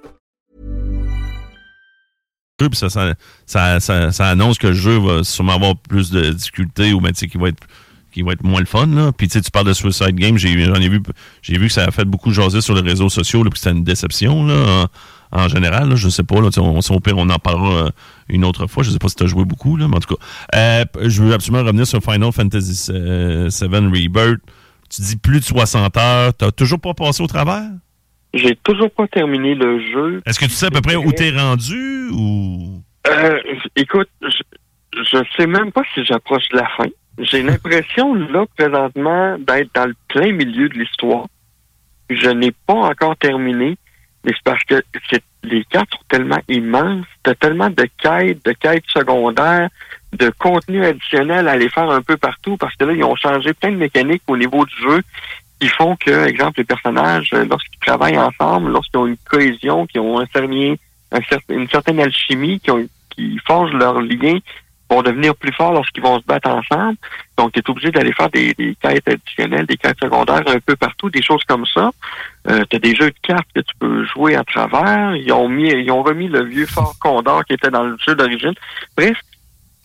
Puis 2.69 2.77
ça, 2.77 2.89
ça, 3.45 4.11
ça, 4.11 4.27
annonce 4.27 4.57
que 4.57 4.67
le 4.67 4.73
jeu 4.73 4.97
va 4.97 5.23
sûrement 5.23 5.55
avoir 5.55 5.75
plus 5.77 6.11
de 6.11 6.31
difficultés 6.31 6.93
ou 6.93 7.01
ben, 7.01 7.11
tu 7.11 7.27
qu'il 7.27 7.39
va 7.39 7.49
être 7.49 7.63
va 8.17 8.33
être 8.33 8.43
moins 8.43 8.59
le 8.59 8.65
fun 8.65 8.87
là. 8.87 9.11
Puis 9.11 9.27
tu 9.27 9.41
tu 9.41 9.51
parles 9.51 9.67
de 9.67 9.73
Suicide 9.73 10.15
Game, 10.15 10.37
j'en 10.37 10.75
ai 10.75 10.89
vu 10.89 11.01
j'ai 11.41 11.57
vu 11.57 11.67
que 11.67 11.73
ça 11.73 11.85
a 11.85 11.91
fait 11.91 12.05
beaucoup 12.05 12.31
jaser 12.31 12.61
sur 12.61 12.75
les 12.75 12.81
réseaux 12.81 13.09
sociaux 13.09 13.43
là, 13.43 13.49
puis 13.49 13.59
c'était 13.59 13.75
une 13.75 13.83
déception 13.83 14.45
là 14.45 14.87
en, 15.31 15.47
général, 15.47 15.89
là, 15.89 15.95
je 15.95 16.09
sais 16.09 16.23
pas 16.23 16.35
tu 16.49 16.59
on, 16.59 17.29
en 17.29 17.39
parlera 17.39 17.85
euh, 17.85 17.89
une 18.27 18.43
autre 18.43 18.67
fois, 18.67 18.83
je 18.83 18.91
sais 18.91 18.99
pas 18.99 19.07
si 19.07 19.15
tu 19.15 19.23
as 19.23 19.27
joué 19.27 19.45
beaucoup 19.45 19.77
là, 19.77 19.87
mais 19.87 19.95
en 19.95 19.99
tout 19.99 20.15
cas, 20.15 20.25
euh, 20.55 20.85
je 21.07 21.23
veux 21.23 21.33
absolument 21.33 21.63
revenir 21.63 21.87
sur 21.87 22.01
Final 22.01 22.31
Fantasy 22.31 22.91
euh, 22.91 23.49
7 23.49 23.69
Rebirth. 23.71 24.41
Tu 24.89 25.01
dis 25.01 25.15
plus 25.15 25.39
de 25.39 25.45
60 25.45 25.97
heures, 25.97 26.33
t'as 26.33 26.51
toujours 26.51 26.79
pas 26.79 26.93
passé 26.93 27.23
au 27.23 27.27
travers? 27.27 27.69
J'ai 28.33 28.55
toujours 28.55 28.91
pas 28.91 29.07
terminé 29.07 29.55
le 29.55 29.79
jeu. 29.91 30.21
Est-ce 30.25 30.39
que 30.39 30.45
tu 30.45 30.51
sais 30.51 30.67
à 30.67 30.71
peu 30.71 30.81
près 30.81 30.95
où 30.95 31.11
t'es 31.11 31.31
rendu 31.31 32.09
ou? 32.11 32.81
Euh, 33.07 33.39
écoute, 33.75 34.09
je, 34.21 34.43
je 34.93 35.17
sais 35.35 35.47
même 35.47 35.71
pas 35.71 35.83
si 35.93 36.05
j'approche 36.05 36.47
de 36.49 36.57
la 36.57 36.67
fin. 36.77 36.87
J'ai 37.17 37.43
l'impression, 37.43 38.13
là, 38.13 38.45
présentement, 38.57 39.37
d'être 39.37 39.73
dans 39.75 39.85
le 39.85 39.95
plein 40.07 40.31
milieu 40.31 40.69
de 40.69 40.79
l'histoire. 40.79 41.27
Je 42.09 42.29
n'ai 42.29 42.51
pas 42.51 42.73
encore 42.73 43.17
terminé, 43.17 43.77
mais 44.23 44.31
c'est 44.33 44.43
parce 44.43 44.63
que 44.63 44.81
les 45.43 45.63
cartes 45.65 45.91
sont 45.91 46.05
tellement 46.07 46.41
immenses, 46.47 47.05
t'as 47.23 47.35
tellement 47.35 47.69
de 47.69 47.87
quêtes, 47.97 48.45
de 48.45 48.51
quêtes 48.53 48.85
secondaires, 48.87 49.69
de 50.13 50.29
contenu 50.37 50.85
additionnel 50.85 51.47
à 51.47 51.51
aller 51.51 51.69
faire 51.69 51.89
un 51.89 52.01
peu 52.01 52.17
partout, 52.17 52.57
parce 52.57 52.75
que 52.75 52.85
là, 52.85 52.93
ils 52.93 53.03
ont 53.03 53.15
changé 53.15 53.53
plein 53.53 53.71
de 53.71 53.77
mécaniques 53.77 54.23
au 54.27 54.37
niveau 54.37 54.65
du 54.65 54.75
jeu 54.81 55.01
qui 55.61 55.67
font 55.67 55.95
que, 55.95 56.27
exemple, 56.27 56.59
les 56.59 56.63
personnages, 56.63 57.29
euh, 57.33 57.45
lorsqu'ils 57.45 57.79
travaillent 57.79 58.17
ensemble, 58.17 58.71
lorsqu'ils 58.71 58.97
ont 58.97 59.05
une 59.05 59.17
cohésion, 59.29 59.85
qui 59.85 59.99
ont 59.99 60.19
un 60.19 60.25
certain, 60.33 60.73
un 61.11 61.19
une 61.49 61.69
certaine 61.69 61.99
alchimie, 61.99 62.59
qui 62.59 63.39
forgent 63.45 63.73
leurs 63.73 64.01
liens, 64.01 64.39
vont 64.89 65.03
devenir 65.03 65.35
plus 65.35 65.53
forts 65.53 65.73
lorsqu'ils 65.73 66.01
vont 66.01 66.19
se 66.19 66.25
battre 66.25 66.49
ensemble. 66.49 66.97
Donc, 67.37 67.51
tu 67.51 67.59
es 67.59 67.69
obligé 67.69 67.91
d'aller 67.91 68.11
faire 68.11 68.31
des, 68.31 68.55
des 68.55 68.75
quêtes 68.81 69.07
additionnelles, 69.07 69.67
des 69.67 69.77
quêtes 69.77 69.99
secondaires 70.01 70.41
un 70.47 70.59
peu 70.59 70.75
partout, 70.75 71.11
des 71.11 71.21
choses 71.21 71.43
comme 71.43 71.65
ça. 71.67 71.91
Euh, 72.49 72.63
tu 72.67 72.77
as 72.77 72.79
des 72.79 72.95
jeux 72.95 73.11
de 73.11 73.19
cartes 73.21 73.47
que 73.53 73.61
tu 73.61 73.75
peux 73.79 74.03
jouer 74.05 74.35
à 74.35 74.43
travers. 74.43 75.15
Ils 75.15 75.31
ont 75.31 75.47
mis, 75.47 75.69
ils 75.69 75.91
ont 75.91 76.01
remis 76.01 76.27
le 76.27 76.43
vieux 76.43 76.65
Fort 76.65 76.95
Condor 76.99 77.45
qui 77.45 77.53
était 77.53 77.69
dans 77.69 77.83
le 77.83 77.97
jeu 78.03 78.15
d'origine. 78.15 78.55
Bref, 78.97 79.17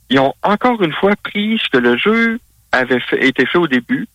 ils 0.09 0.19
ont 0.21 0.33
encore 0.43 0.83
une 0.83 0.95
fois 0.95 1.13
pris 1.23 1.61
ce 1.63 1.69
que 1.69 1.79
le 1.79 1.99
jeu 1.99 2.41
avait 2.73 3.01
fait, 3.01 3.27
été 3.27 3.45
fait 3.45 3.59
au 3.59 3.67
début. 3.67 4.09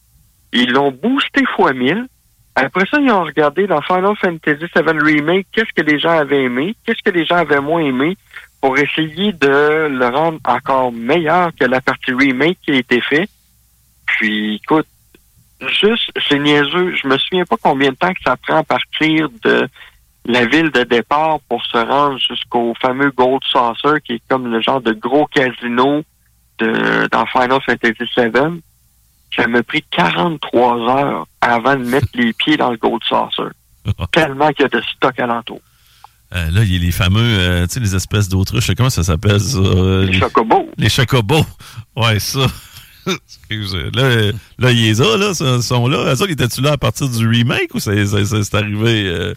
Ils 0.53 0.71
l'ont 0.71 0.91
boosté 0.91 1.43
fois 1.55 1.73
1000. 1.73 2.07
Après 2.55 2.85
ça, 2.89 2.99
ils 2.99 3.11
ont 3.11 3.23
regardé 3.23 3.65
dans 3.65 3.81
Final 3.81 4.15
Fantasy 4.17 4.65
VII 4.75 4.99
Remake 4.99 5.47
qu'est-ce 5.51 5.71
que 5.73 5.89
les 5.89 5.99
gens 5.99 6.17
avaient 6.17 6.43
aimé, 6.43 6.75
qu'est-ce 6.85 7.01
que 7.01 7.15
les 7.15 7.25
gens 7.25 7.37
avaient 7.37 7.61
moins 7.61 7.81
aimé 7.81 8.17
pour 8.61 8.77
essayer 8.77 9.33
de 9.33 9.87
le 9.87 10.07
rendre 10.07 10.39
encore 10.45 10.91
meilleur 10.91 11.51
que 11.59 11.65
la 11.65 11.81
partie 11.81 12.13
remake 12.13 12.59
qui 12.63 12.71
a 12.71 12.75
été 12.75 13.01
faite. 13.01 13.29
Puis, 14.05 14.55
écoute, 14.55 14.87
juste, 15.61 16.11
c'est 16.27 16.37
niaiseux. 16.37 16.95
Je 16.95 17.07
me 17.07 17.17
souviens 17.17 17.45
pas 17.45 17.55
combien 17.61 17.89
de 17.89 17.95
temps 17.95 18.13
que 18.13 18.21
ça 18.23 18.35
prend 18.37 18.57
à 18.57 18.63
partir 18.63 19.29
de 19.43 19.67
la 20.25 20.45
ville 20.45 20.69
de 20.69 20.83
départ 20.83 21.39
pour 21.49 21.65
se 21.65 21.77
rendre 21.77 22.19
jusqu'au 22.19 22.73
fameux 22.79 23.11
Gold 23.11 23.41
Saucer, 23.45 23.99
qui 24.03 24.13
est 24.13 24.23
comme 24.29 24.51
le 24.51 24.61
genre 24.61 24.81
de 24.81 24.93
gros 24.93 25.25
casino 25.25 26.03
de, 26.59 27.07
dans 27.07 27.25
Final 27.25 27.59
Fantasy 27.65 28.03
VII. 28.15 28.61
Ça 29.35 29.47
m'a 29.47 29.63
pris 29.63 29.83
43 29.91 30.77
heures 30.89 31.25
avant 31.41 31.75
de 31.75 31.83
mettre 31.83 32.07
les 32.15 32.33
pieds 32.33 32.57
dans 32.57 32.71
le 32.71 32.77
Gold 32.77 33.01
Saucer. 33.07 33.49
Tellement 34.11 34.49
qu'il 34.49 34.63
y 34.63 34.65
a 34.65 34.69
de 34.69 34.81
stock 34.95 35.19
alentour. 35.19 35.59
Euh, 36.33 36.49
là, 36.51 36.63
il 36.63 36.73
y 36.73 36.75
a 36.77 36.79
les 36.79 36.91
fameux, 36.91 37.19
euh, 37.21 37.67
tu 37.67 37.73
sais, 37.73 37.79
les 37.81 37.95
espèces 37.95 38.29
d'autruches, 38.29 38.71
comment 38.75 38.89
ça 38.89 39.03
s'appelle 39.03 39.39
ça? 39.39 39.57
euh, 39.57 40.05
Les 40.05 40.17
chocobos. 40.17 40.69
Les 40.77 40.89
chocobos. 40.89 41.45
Ouais, 41.95 42.19
ça. 42.19 42.45
Excuse, 43.07 43.75
là, 43.93 44.31
là, 44.59 44.71
ils 44.71 44.81
les 44.83 45.01
ont, 45.01 45.17
là, 45.17 45.31
ils 45.57 45.63
sont 45.63 45.87
là. 45.87 46.15
Ça, 46.15 46.25
étaient-tu 46.29 46.61
là 46.61 46.73
à 46.73 46.77
partir 46.77 47.09
du 47.09 47.27
remake 47.27 47.73
ou 47.73 47.79
c'est, 47.79 48.05
arrivé? 48.53 49.33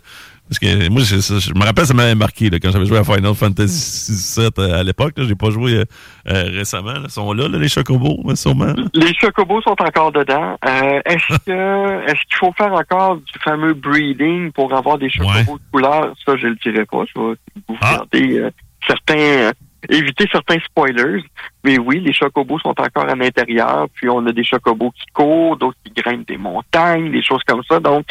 Parce 0.49 0.59
que 0.59 0.89
moi, 0.91 1.03
je, 1.03 1.17
je- 1.17 1.41
je 1.41 1.55
me 1.55 1.65
rappelle, 1.65 1.87
ça 1.87 1.95
m'avait 1.95 2.15
marqué 2.15 2.51
là, 2.51 2.59
quand 2.61 2.71
j'avais 2.71 2.87
joué 2.87 2.99
à 2.99 3.05
Final 3.05 3.35
Fantasy 3.35 4.41
VII 4.41 4.51
euh, 4.59 4.81
à 4.81 4.83
l'époque. 4.83 5.15
J'ai 5.17 5.35
pas 5.35 5.51
joué 5.51 5.73
euh, 5.79 5.85
euh, 6.29 6.45
récemment. 6.53 6.95
Ils 7.03 7.11
sont 7.11 7.33
là, 7.33 7.49
là, 7.49 7.59
les 7.59 7.69
chocobos, 7.69 8.23
sûrement. 8.35 8.67
là. 8.67 8.85
Les 8.95 9.15
chocobos 9.15 9.63
sont 9.63 9.77
encore 9.81 10.13
dedans. 10.13 10.57
Euh, 10.67 11.01
est-ce 11.07 11.39
que 11.47 12.05
est-ce 12.11 12.21
qu'il 12.29 12.37
faut 12.39 12.53
faire 12.57 12.73
encore 12.73 13.17
du 13.17 13.39
fameux 13.43 13.75
breeding 13.75 14.53
pour 14.53 14.75
avoir 14.75 14.99
des 14.99 15.09
chocobos 15.11 15.59
de 15.59 15.63
couleur? 15.73 16.15
Ça, 16.27 16.37
je 16.37 16.47
le 16.49 16.57
dirais 16.57 16.85
pas. 16.87 17.05
Je 17.15 17.21
vais 17.21 17.35
vous 17.69 17.77
Ah. 17.81 17.97
garder 17.99 18.49
certains 18.87 19.51
éviter 19.91 20.27
certains 20.33 20.59
spoilers. 20.61 21.23
Mais 21.63 21.79
oui, 21.79 22.01
les 22.01 22.13
chocobos 22.15 22.59
sont 22.61 22.75
encore 22.79 23.07
à 23.09 23.15
l'intérieur. 23.15 23.87
Puis 23.95 24.09
on 24.09 24.25
a 24.27 24.33
des 24.33 24.45
chocobos 24.45 24.91
qui 24.93 25.05
courent, 25.13 25.57
d'autres 25.59 25.77
qui 25.85 25.93
grimpent 26.03 26.27
des 26.27 26.39
montagnes, 26.39 27.11
des 27.13 27.23
choses 27.23 27.43
comme 27.47 27.63
ça. 27.69 27.81
Donc, 27.81 28.07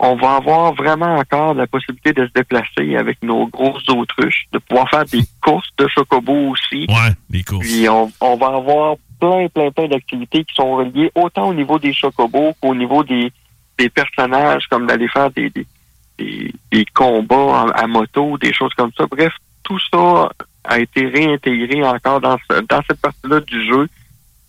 on 0.00 0.14
va 0.16 0.36
avoir 0.36 0.74
vraiment 0.74 1.16
encore 1.16 1.54
la 1.54 1.66
possibilité 1.66 2.12
de 2.12 2.26
se 2.26 2.32
déplacer 2.32 2.96
avec 2.96 3.22
nos 3.22 3.46
grosses 3.48 3.88
autruches, 3.88 4.44
de 4.52 4.58
pouvoir 4.58 4.88
faire 4.90 5.04
des 5.06 5.22
courses 5.42 5.68
de 5.78 5.88
chocobos 5.88 6.50
aussi. 6.50 6.86
Ouais, 6.88 7.12
les 7.30 7.42
courses. 7.42 7.66
Puis 7.66 7.88
on, 7.88 8.10
on 8.20 8.36
va 8.36 8.46
avoir 8.48 8.96
plein, 9.20 9.48
plein, 9.48 9.70
plein 9.72 9.88
d'activités 9.88 10.44
qui 10.44 10.54
sont 10.54 10.76
reliées 10.76 11.10
autant 11.16 11.48
au 11.48 11.54
niveau 11.54 11.78
des 11.78 11.92
chocobos 11.92 12.54
qu'au 12.60 12.74
niveau 12.74 13.02
des, 13.02 13.32
des 13.76 13.88
personnages, 13.88 14.66
comme 14.68 14.86
d'aller 14.86 15.08
faire 15.08 15.30
des, 15.32 15.50
des, 15.50 15.66
des, 16.18 16.52
des 16.70 16.84
combats 16.94 17.66
à 17.74 17.86
moto, 17.88 18.38
des 18.38 18.52
choses 18.52 18.72
comme 18.74 18.92
ça. 18.96 19.04
Bref, 19.10 19.32
tout 19.64 19.78
ça 19.92 20.30
a 20.64 20.78
été 20.78 21.06
réintégré 21.08 21.82
encore 21.82 22.20
dans, 22.20 22.36
ce- 22.48 22.60
dans 22.60 22.82
cette 22.88 23.00
partie-là 23.00 23.40
du 23.40 23.66
jeu. 23.66 23.88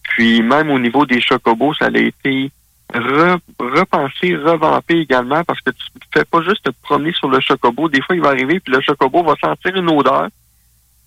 Puis 0.04 0.42
même 0.44 0.70
au 0.70 0.78
niveau 0.80 1.06
des 1.06 1.22
chocobos, 1.22 1.74
ça 1.74 1.86
a 1.86 1.98
été 1.98 2.52
re- 2.94 3.40
repensé, 3.60 4.36
revampé 4.36 4.96
également 5.00 5.44
parce 5.44 5.62
que 5.62 5.70
tu 5.72 5.84
ne 5.96 6.00
fais 6.20 6.26
pas 6.26 6.42
juste 6.42 6.64
te 6.64 6.72
promener 6.82 7.14
sur 7.14 7.30
le 7.30 7.40
chocobo. 7.40 7.90
Des 7.90 8.02
fois, 8.02 8.16
il 8.16 8.22
va 8.22 8.30
arriver 8.30 8.60
puis 8.60 8.74
le 8.74 8.82
chocobo 8.82 9.24
va 9.24 9.36
sentir 9.42 9.76
une 9.76 9.90
odeur. 9.90 10.28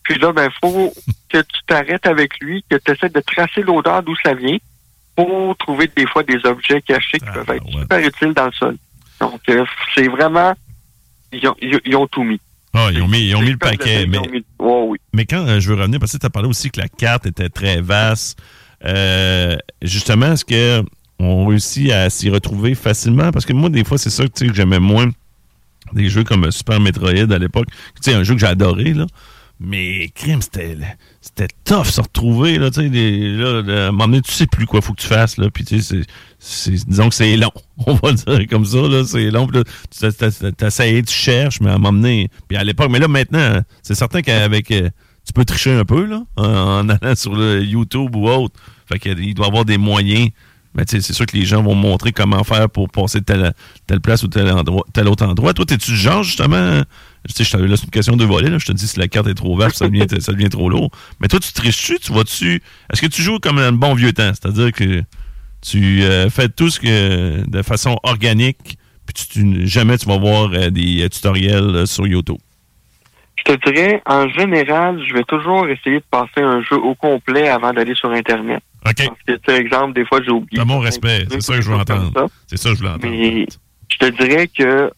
Puis 0.05 0.19
là, 0.19 0.33
ben, 0.33 0.51
faut 0.61 0.93
que 1.29 1.39
tu 1.39 1.61
t'arrêtes 1.67 2.07
avec 2.07 2.39
lui, 2.41 2.65
que 2.69 2.77
tu 2.77 2.91
essaies 2.93 3.09
de 3.09 3.21
tracer 3.21 3.63
l'odeur 3.63 4.03
d'où 4.03 4.15
ça 4.25 4.35
vient 4.35 4.57
pour 5.15 5.57
trouver 5.59 5.91
des 5.95 6.07
fois 6.07 6.23
des 6.23 6.39
objets 6.45 6.81
cachés 6.83 7.19
qui 7.19 7.25
peuvent 7.27 7.51
être 7.57 7.67
super 7.83 7.99
utiles 7.99 8.33
dans 8.35 8.47
le 8.47 8.53
sol. 8.53 8.77
Donc, 9.21 9.41
euh, 9.49 9.65
c'est 9.95 10.09
vraiment... 10.09 10.55
Ils 11.33 11.47
ont, 11.49 11.55
ils- 11.63 11.81
ils 11.85 11.97
ont 11.97 12.07
tout 12.09 12.25
mis. 12.25 12.41
Ah, 12.75 12.89
ils 12.91 13.01
ont 13.03 13.09
mis, 13.09 13.21
ils 13.29 13.37
ont 13.37 13.41
mis 13.43 13.51
le 13.53 13.59
paquet. 13.59 14.07
Mais, 14.07 14.19
mis- 14.31 14.45
oui. 14.59 14.99
mais 15.13 15.25
quand 15.27 15.47
euh, 15.47 15.61
je 15.61 15.69
veux 15.69 15.77
revenir, 15.77 16.01
parce 16.01 16.13
que 16.13 16.19
tu 16.19 16.27
as 16.27 16.31
parlé 16.31 16.49
aussi 16.49 16.71
que 16.71 16.81
la 16.81 16.89
carte 16.89 17.27
était 17.27 17.49
très 17.49 17.81
vaste, 17.81 18.41
euh, 18.85 19.57
justement, 19.83 20.33
est-ce 20.33 20.45
que 20.45 20.83
on 21.23 21.47
réussit 21.47 21.91
à 21.91 22.11
s'y 22.11 22.31
retrouver 22.31 22.75
facilement? 22.75 23.31
Parce 23.31 23.45
que 23.45 23.53
moi, 23.53 23.69
des 23.69 23.85
fois, 23.85 23.99
c'est 23.99 24.11
ça 24.11 24.25
sais, 24.35 24.47
que 24.47 24.55
j'aimais 24.55 24.81
moins 24.81 25.11
des 25.93 26.09
jeux 26.09 26.25
comme 26.25 26.51
Super 26.51 26.81
Metroid 26.81 27.33
à 27.33 27.39
l'époque. 27.39 27.69
Tu 28.03 28.11
un 28.13 28.23
jeu 28.23 28.35
que 28.35 28.41
j'ai 28.41 28.47
adoré, 28.47 28.95
là. 28.95 29.07
Mais 29.65 30.09
crime, 30.17 30.43
c'était 30.43 30.77
c'était 31.21 31.47
tough 31.65 31.87
se 31.87 32.01
retrouver 32.01 32.59
là, 32.59 32.71
tu 32.73 32.81
sais, 32.81 33.73
à 33.73 33.89
un 33.91 34.21
tu 34.21 34.33
sais 34.33 34.49
plus 34.49 34.67
quoi 34.67 34.81
faut 34.81 34.93
que 34.93 35.01
tu 35.01 35.07
fasses 35.07 35.37
là, 35.37 35.51
disons 36.89 37.09
que 37.09 37.15
c'est 37.15 37.37
long, 37.37 37.53
on 37.87 37.95
va 37.95 38.13
dire 38.13 38.49
comme 38.51 38.65
ça 38.65 38.79
là, 38.79 39.05
c'est 39.05 39.31
long, 39.31 39.47
puis 39.47 39.59
là, 39.59 39.65
tu 39.65 41.03
tu 41.03 41.15
cherches, 41.15 41.61
mais 41.61 41.71
à 41.71 41.75
un 41.75 42.03
puis 42.49 42.57
à 42.57 42.65
l'époque, 42.65 42.91
mais 42.91 42.99
là 42.99 43.07
maintenant, 43.07 43.61
c'est 43.83 43.95
certain 43.95 44.21
qu'avec 44.21 44.69
euh, 44.73 44.91
tu 45.25 45.33
peux 45.33 45.45
tricher 45.45 45.73
un 45.73 45.85
peu 45.85 46.07
là, 46.07 46.25
en, 46.35 46.45
en 46.45 46.89
allant 46.89 47.15
sur 47.15 47.37
le 47.37 47.63
YouTube 47.63 48.17
ou 48.17 48.29
autre, 48.29 48.59
fait 48.87 48.99
qu'il 48.99 49.33
doit 49.35 49.47
y 49.47 49.49
avoir 49.49 49.65
des 49.65 49.79
moyens. 49.79 50.31
Tu 50.79 50.85
sais, 50.87 51.01
c'est 51.03 51.13
sûr 51.13 51.27
que 51.27 51.37
les 51.37 51.45
gens 51.45 51.63
vont 51.63 51.75
montrer 51.75 52.13
comment 52.13 52.43
faire 52.45 52.69
pour 52.71 52.89
passer 52.89 53.21
telle, 53.21 53.53
telle 53.87 54.01
place 54.01 54.23
ou 54.23 54.29
tel, 54.29 54.51
endroit, 54.51 54.85
tel 54.95 55.07
autre 55.09 55.27
endroit. 55.27 55.53
Toi, 55.53 55.67
t'es-tu 55.67 55.95
genre, 55.95 56.23
justement, 56.23 56.81
tu 57.29 57.35
sais, 57.35 57.45
je 57.45 57.51
t'avais 57.51 57.69
là, 57.69 57.77
c'est 57.77 57.85
une 57.85 57.91
question 57.91 58.17
de 58.17 58.25
voler, 58.25 58.49
là. 58.49 58.57
Je 58.59 58.65
te 58.67 58.73
dis 58.73 58.89
si 58.89 58.99
la 58.99 59.07
carte 59.09 59.27
est 59.27 59.35
trop 59.35 59.55
vaste, 59.57 59.77
ça 59.77 59.89
devient, 59.89 60.07
ça 60.21 60.33
devient 60.33 60.49
trop 60.49 60.71
lourd. 60.71 60.91
Mais 61.21 61.29
toi, 61.29 61.39
tu 61.41 61.53
triches-tu? 61.53 61.99
Tu 61.99 62.13
vas-tu. 62.13 62.63
Est-ce 62.93 63.03
que 63.03 63.07
tu 63.07 63.21
joues 63.23 63.39
comme 63.39 63.59
le 63.61 63.71
bon 63.73 63.95
vieux 63.95 64.13
temps? 64.15 64.33
C'est-à-dire 64.33 64.73
que 64.73 65.03
tu 65.61 66.03
euh, 66.03 66.31
fais 66.31 66.49
tout 66.49 66.71
ce 66.71 66.81
que 66.81 67.49
de 67.49 67.63
façon 67.63 67.99
organique, 68.03 68.79
puis 69.07 69.15
tu, 69.15 69.27
tu- 69.29 69.67
jamais 69.67 69.99
tu 69.99 70.07
vas 70.07 70.17
voir 70.19 70.51
euh, 70.55 70.71
des 70.71 71.03
euh, 71.05 71.09
tutoriels 71.09 71.77
euh, 71.77 71.87
sur 71.87 72.07
YouTube. 72.07 72.39
Je 73.37 73.53
te 73.55 73.71
dirais, 73.71 74.01
en 74.07 74.29
général, 74.29 75.03
je 75.07 75.13
vais 75.15 75.25
toujours 75.25 75.69
essayer 75.69 75.97
de 75.99 76.05
passer 76.11 76.41
un 76.41 76.63
jeu 76.63 76.77
au 76.77 76.95
complet 76.95 77.49
avant 77.49 77.73
d'aller 77.73 77.95
sur 77.95 78.11
Internet. 78.11 78.63
OK. 78.87 79.07
Parce 79.07 79.23
que, 79.27 79.33
tu 79.37 79.51
exemple, 79.53 79.93
des 79.95 80.05
fois, 80.05 80.21
j'ai 80.23 80.31
oublié. 80.31 80.59
T'as 80.59 80.65
mon 80.65 80.81
respect. 80.81 81.25
C'est 81.31 81.41
ça 81.41 81.57
que 81.57 81.63
je 81.63 81.71
veux 81.71 81.77
entendre. 81.77 82.29
C'est 82.47 82.57
ça 82.57 82.71
que 82.71 82.77
je 82.77 82.83
veux 82.83 82.89
entendre. 82.89 83.07
Mais 83.13 83.47
je 83.89 83.97
te 83.99 84.07
dirais 84.23 84.49
que 84.49 84.91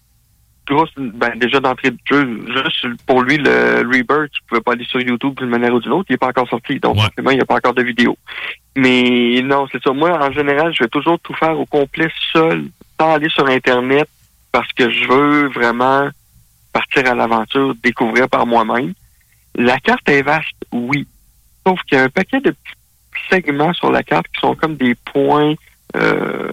grosse, 0.66 0.90
ben, 0.96 1.38
déjà 1.38 1.60
d'entrée 1.60 1.90
de 1.90 1.98
jeu, 2.10 2.46
juste 2.54 2.86
pour 3.06 3.22
lui, 3.22 3.36
le 3.36 3.80
Rebirth, 3.86 4.30
tu 4.32 4.40
pouvais 4.48 4.62
pas 4.62 4.72
aller 4.72 4.84
sur 4.86 4.98
YouTube 5.00 5.34
d'une 5.36 5.50
manière 5.50 5.74
ou 5.74 5.80
d'une 5.80 5.92
autre, 5.92 6.06
il 6.08 6.14
est 6.14 6.16
pas 6.16 6.28
encore 6.28 6.48
sorti, 6.48 6.80
donc 6.80 6.96
Ouais. 6.96 7.02
il 7.18 7.34
n'y 7.34 7.40
a 7.40 7.44
pas 7.44 7.56
encore 7.56 7.74
de 7.74 7.82
vidéo. 7.82 8.16
Mais 8.74 9.42
non, 9.44 9.66
c'est 9.70 9.82
ça. 9.82 9.92
Moi, 9.92 10.10
en 10.10 10.32
général, 10.32 10.72
je 10.74 10.82
vais 10.84 10.88
toujours 10.88 11.20
tout 11.20 11.34
faire 11.34 11.58
au 11.58 11.66
complet 11.66 12.08
seul, 12.32 12.64
sans 12.98 13.12
aller 13.12 13.28
sur 13.28 13.46
Internet, 13.46 14.08
parce 14.52 14.72
que 14.72 14.90
je 14.90 15.06
veux 15.06 15.48
vraiment 15.48 16.08
partir 16.72 17.06
à 17.10 17.14
l'aventure, 17.14 17.74
découvrir 17.82 18.28
par 18.30 18.46
moi-même. 18.46 18.94
La 19.54 19.78
carte 19.80 20.08
est 20.08 20.22
vaste, 20.22 20.56
oui. 20.72 21.06
Sauf 21.66 21.78
qu'il 21.82 21.98
y 21.98 22.00
a 22.00 22.04
un 22.04 22.08
paquet 22.08 22.40
de 22.40 22.50
petits 22.50 22.74
segments 23.30 23.72
sur 23.74 23.90
la 23.90 24.02
carte 24.02 24.26
qui 24.28 24.40
sont 24.40 24.54
comme 24.54 24.76
des 24.76 24.94
points, 24.94 25.54
euh, 25.96 26.50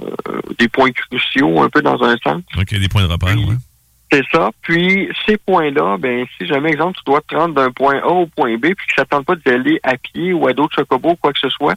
des 0.60 0.68
points 0.68 0.92
cruciaux, 0.92 1.62
un 1.62 1.70
peu 1.70 1.82
dans 1.82 2.02
un 2.04 2.16
sens. 2.18 2.42
OK, 2.58 2.70
des 2.74 2.88
points 2.90 3.04
de 3.08 3.12
repère, 3.12 3.36
Oui. 3.36 3.56
C'est 4.14 4.26
ça. 4.30 4.50
Puis 4.62 5.08
ces 5.26 5.38
points-là, 5.38 5.96
ben 5.98 6.26
si 6.38 6.46
jamais, 6.46 6.72
exemple, 6.72 6.98
tu 6.98 7.04
dois 7.06 7.22
te 7.22 7.34
rendre 7.34 7.56
d'un 7.56 7.72
point 7.72 7.98
A 8.02 8.08
au 8.10 8.26
point 8.26 8.58
B, 8.58 8.74
puis 8.76 8.88
que 8.88 8.94
ça 8.94 9.04
ne 9.04 9.06
tente 9.06 9.26
pas 9.26 9.36
d'y 9.38 9.50
aller 9.50 9.80
à 9.84 9.96
pied 9.96 10.34
ou 10.34 10.48
à 10.48 10.54
d'autres 10.54 10.76
chocobos 10.76 11.12
ou 11.12 11.16
quoi 11.16 11.32
que 11.32 11.40
ce 11.40 11.48
soit, 11.50 11.76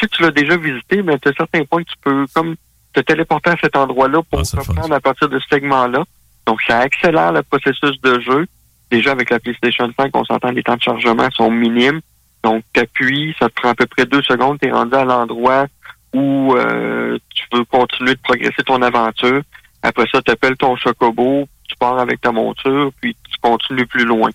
si 0.00 0.08
tu 0.08 0.22
l'as 0.22 0.30
déjà 0.30 0.56
visité, 0.56 1.02
ben 1.02 1.18
tu 1.18 1.28
as 1.28 1.32
certains 1.34 1.62
points 1.64 1.82
que 1.84 1.90
tu 1.90 1.96
peux 2.02 2.24
comme 2.34 2.54
te 2.94 3.00
téléporter 3.00 3.50
à 3.50 3.56
cet 3.60 3.76
endroit-là 3.76 4.22
pour 4.30 4.40
Ah, 4.40 4.58
reprendre 4.60 4.94
à 4.94 5.00
partir 5.00 5.28
de 5.28 5.38
ce 5.38 5.46
segment-là. 5.48 6.04
Donc 6.46 6.62
ça 6.62 6.78
accélère 6.78 7.32
le 7.32 7.42
processus 7.42 8.00
de 8.00 8.18
jeu. 8.20 8.46
Déjà 8.90 9.12
avec 9.12 9.28
la 9.28 9.38
PlayStation 9.38 9.90
5, 9.94 10.10
on 10.16 10.24
s'entend 10.24 10.52
les 10.52 10.62
temps 10.62 10.76
de 10.76 10.82
chargement 10.82 11.28
sont 11.32 11.50
minimes. 11.50 12.00
Donc 12.44 12.62
appuies, 12.76 13.34
ça 13.38 13.48
te 13.48 13.54
prend 13.54 13.70
à 13.70 13.74
peu 13.74 13.86
près 13.86 14.04
deux 14.04 14.22
secondes, 14.22 14.58
tu 14.60 14.68
es 14.68 14.70
rendu 14.70 14.94
à 14.94 15.04
l'endroit 15.04 15.66
où 16.12 16.54
euh, 16.54 17.18
tu 17.34 17.44
veux 17.52 17.64
continuer 17.64 18.12
de 18.12 18.20
progresser 18.22 18.62
ton 18.64 18.80
aventure. 18.82 19.40
Après 19.82 20.04
ça, 20.12 20.20
tu 20.22 20.30
appelles 20.30 20.56
ton 20.56 20.76
chocobo, 20.76 21.48
tu 21.66 21.74
pars 21.76 21.98
avec 21.98 22.20
ta 22.20 22.32
monture, 22.32 22.92
puis 23.00 23.16
tu 23.30 23.38
continues 23.40 23.86
plus 23.86 24.04
loin. 24.04 24.30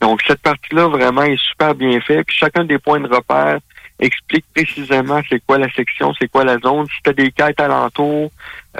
Donc, 0.00 0.22
cette 0.26 0.40
partie-là, 0.40 0.86
vraiment, 0.86 1.22
est 1.22 1.40
super 1.40 1.74
bien 1.74 2.00
faite. 2.00 2.26
Puis 2.26 2.36
chacun 2.36 2.64
des 2.64 2.78
points 2.78 3.00
de 3.00 3.08
repère 3.08 3.58
explique 3.98 4.44
précisément 4.54 5.20
c'est 5.28 5.42
quoi 5.44 5.58
la 5.58 5.70
section, 5.72 6.14
c'est 6.18 6.28
quoi 6.28 6.44
la 6.44 6.58
zone. 6.58 6.86
Si 6.86 7.02
tu 7.02 7.10
as 7.10 7.12
des 7.12 7.32
quêtes 7.32 7.60
alentour, 7.60 8.30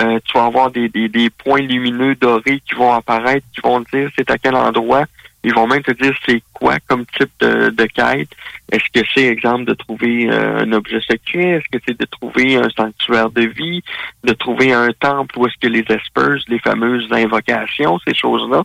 euh, 0.00 0.20
tu 0.24 0.38
vas 0.38 0.44
avoir 0.44 0.70
des, 0.70 0.88
des, 0.88 1.08
des 1.08 1.30
points 1.30 1.60
lumineux 1.60 2.14
dorés 2.14 2.62
qui 2.66 2.76
vont 2.76 2.92
apparaître, 2.92 3.44
qui 3.52 3.60
vont 3.60 3.82
te 3.82 3.96
dire 3.96 4.10
c'est 4.16 4.30
à 4.30 4.38
quel 4.38 4.54
endroit. 4.54 5.04
Ils 5.44 5.54
vont 5.54 5.66
même 5.66 5.82
te 5.82 5.92
dire 5.92 6.14
c'est 6.26 6.42
quoi 6.52 6.78
comme 6.86 7.06
type 7.06 7.30
de, 7.40 7.70
de 7.70 7.84
quête. 7.84 8.30
Est-ce 8.72 8.84
que 8.92 9.06
c'est, 9.14 9.26
exemple, 9.26 9.64
de 9.64 9.74
trouver 9.74 10.28
euh, 10.30 10.64
un 10.64 10.72
objet 10.72 11.00
secret? 11.00 11.50
Est-ce 11.50 11.68
que 11.70 11.82
c'est 11.86 11.98
de 11.98 12.06
trouver 12.06 12.56
un 12.56 12.68
sanctuaire 12.70 13.30
de 13.30 13.42
vie? 13.42 13.82
De 14.24 14.32
trouver 14.32 14.72
un 14.72 14.90
temple 14.98 15.38
où 15.38 15.46
est-ce 15.46 15.56
que 15.60 15.68
les 15.68 15.84
espers, 15.88 16.38
les 16.48 16.58
fameuses 16.58 17.08
invocations, 17.12 17.98
ces 18.06 18.14
choses-là? 18.14 18.62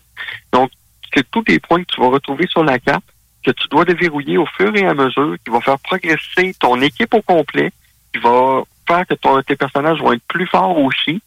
Donc, 0.51 0.71
c'est 1.13 1.29
tous 1.29 1.43
des 1.43 1.59
points 1.59 1.83
que 1.83 1.93
tu 1.93 2.01
vas 2.01 2.07
retrouver 2.07 2.47
sur 2.47 2.63
la 2.63 2.79
carte 2.79 3.05
que 3.45 3.51
tu 3.51 3.67
dois 3.67 3.85
déverrouiller 3.85 4.37
au 4.37 4.45
fur 4.45 4.75
et 4.75 4.85
à 4.85 4.93
mesure, 4.93 5.35
qui 5.43 5.51
va 5.51 5.59
faire 5.59 5.79
progresser 5.79 6.53
ton 6.59 6.81
équipe 6.81 7.13
au 7.13 7.21
complet, 7.21 7.71
qui 8.13 8.19
va 8.21 8.63
faire 8.87 9.05
que 9.05 9.15
ton, 9.15 9.41
tes 9.41 9.55
personnages 9.55 9.99
vont 9.99 10.13
être 10.13 10.23
plus 10.27 10.47
forts 10.47 10.77
aussi. 10.77 11.21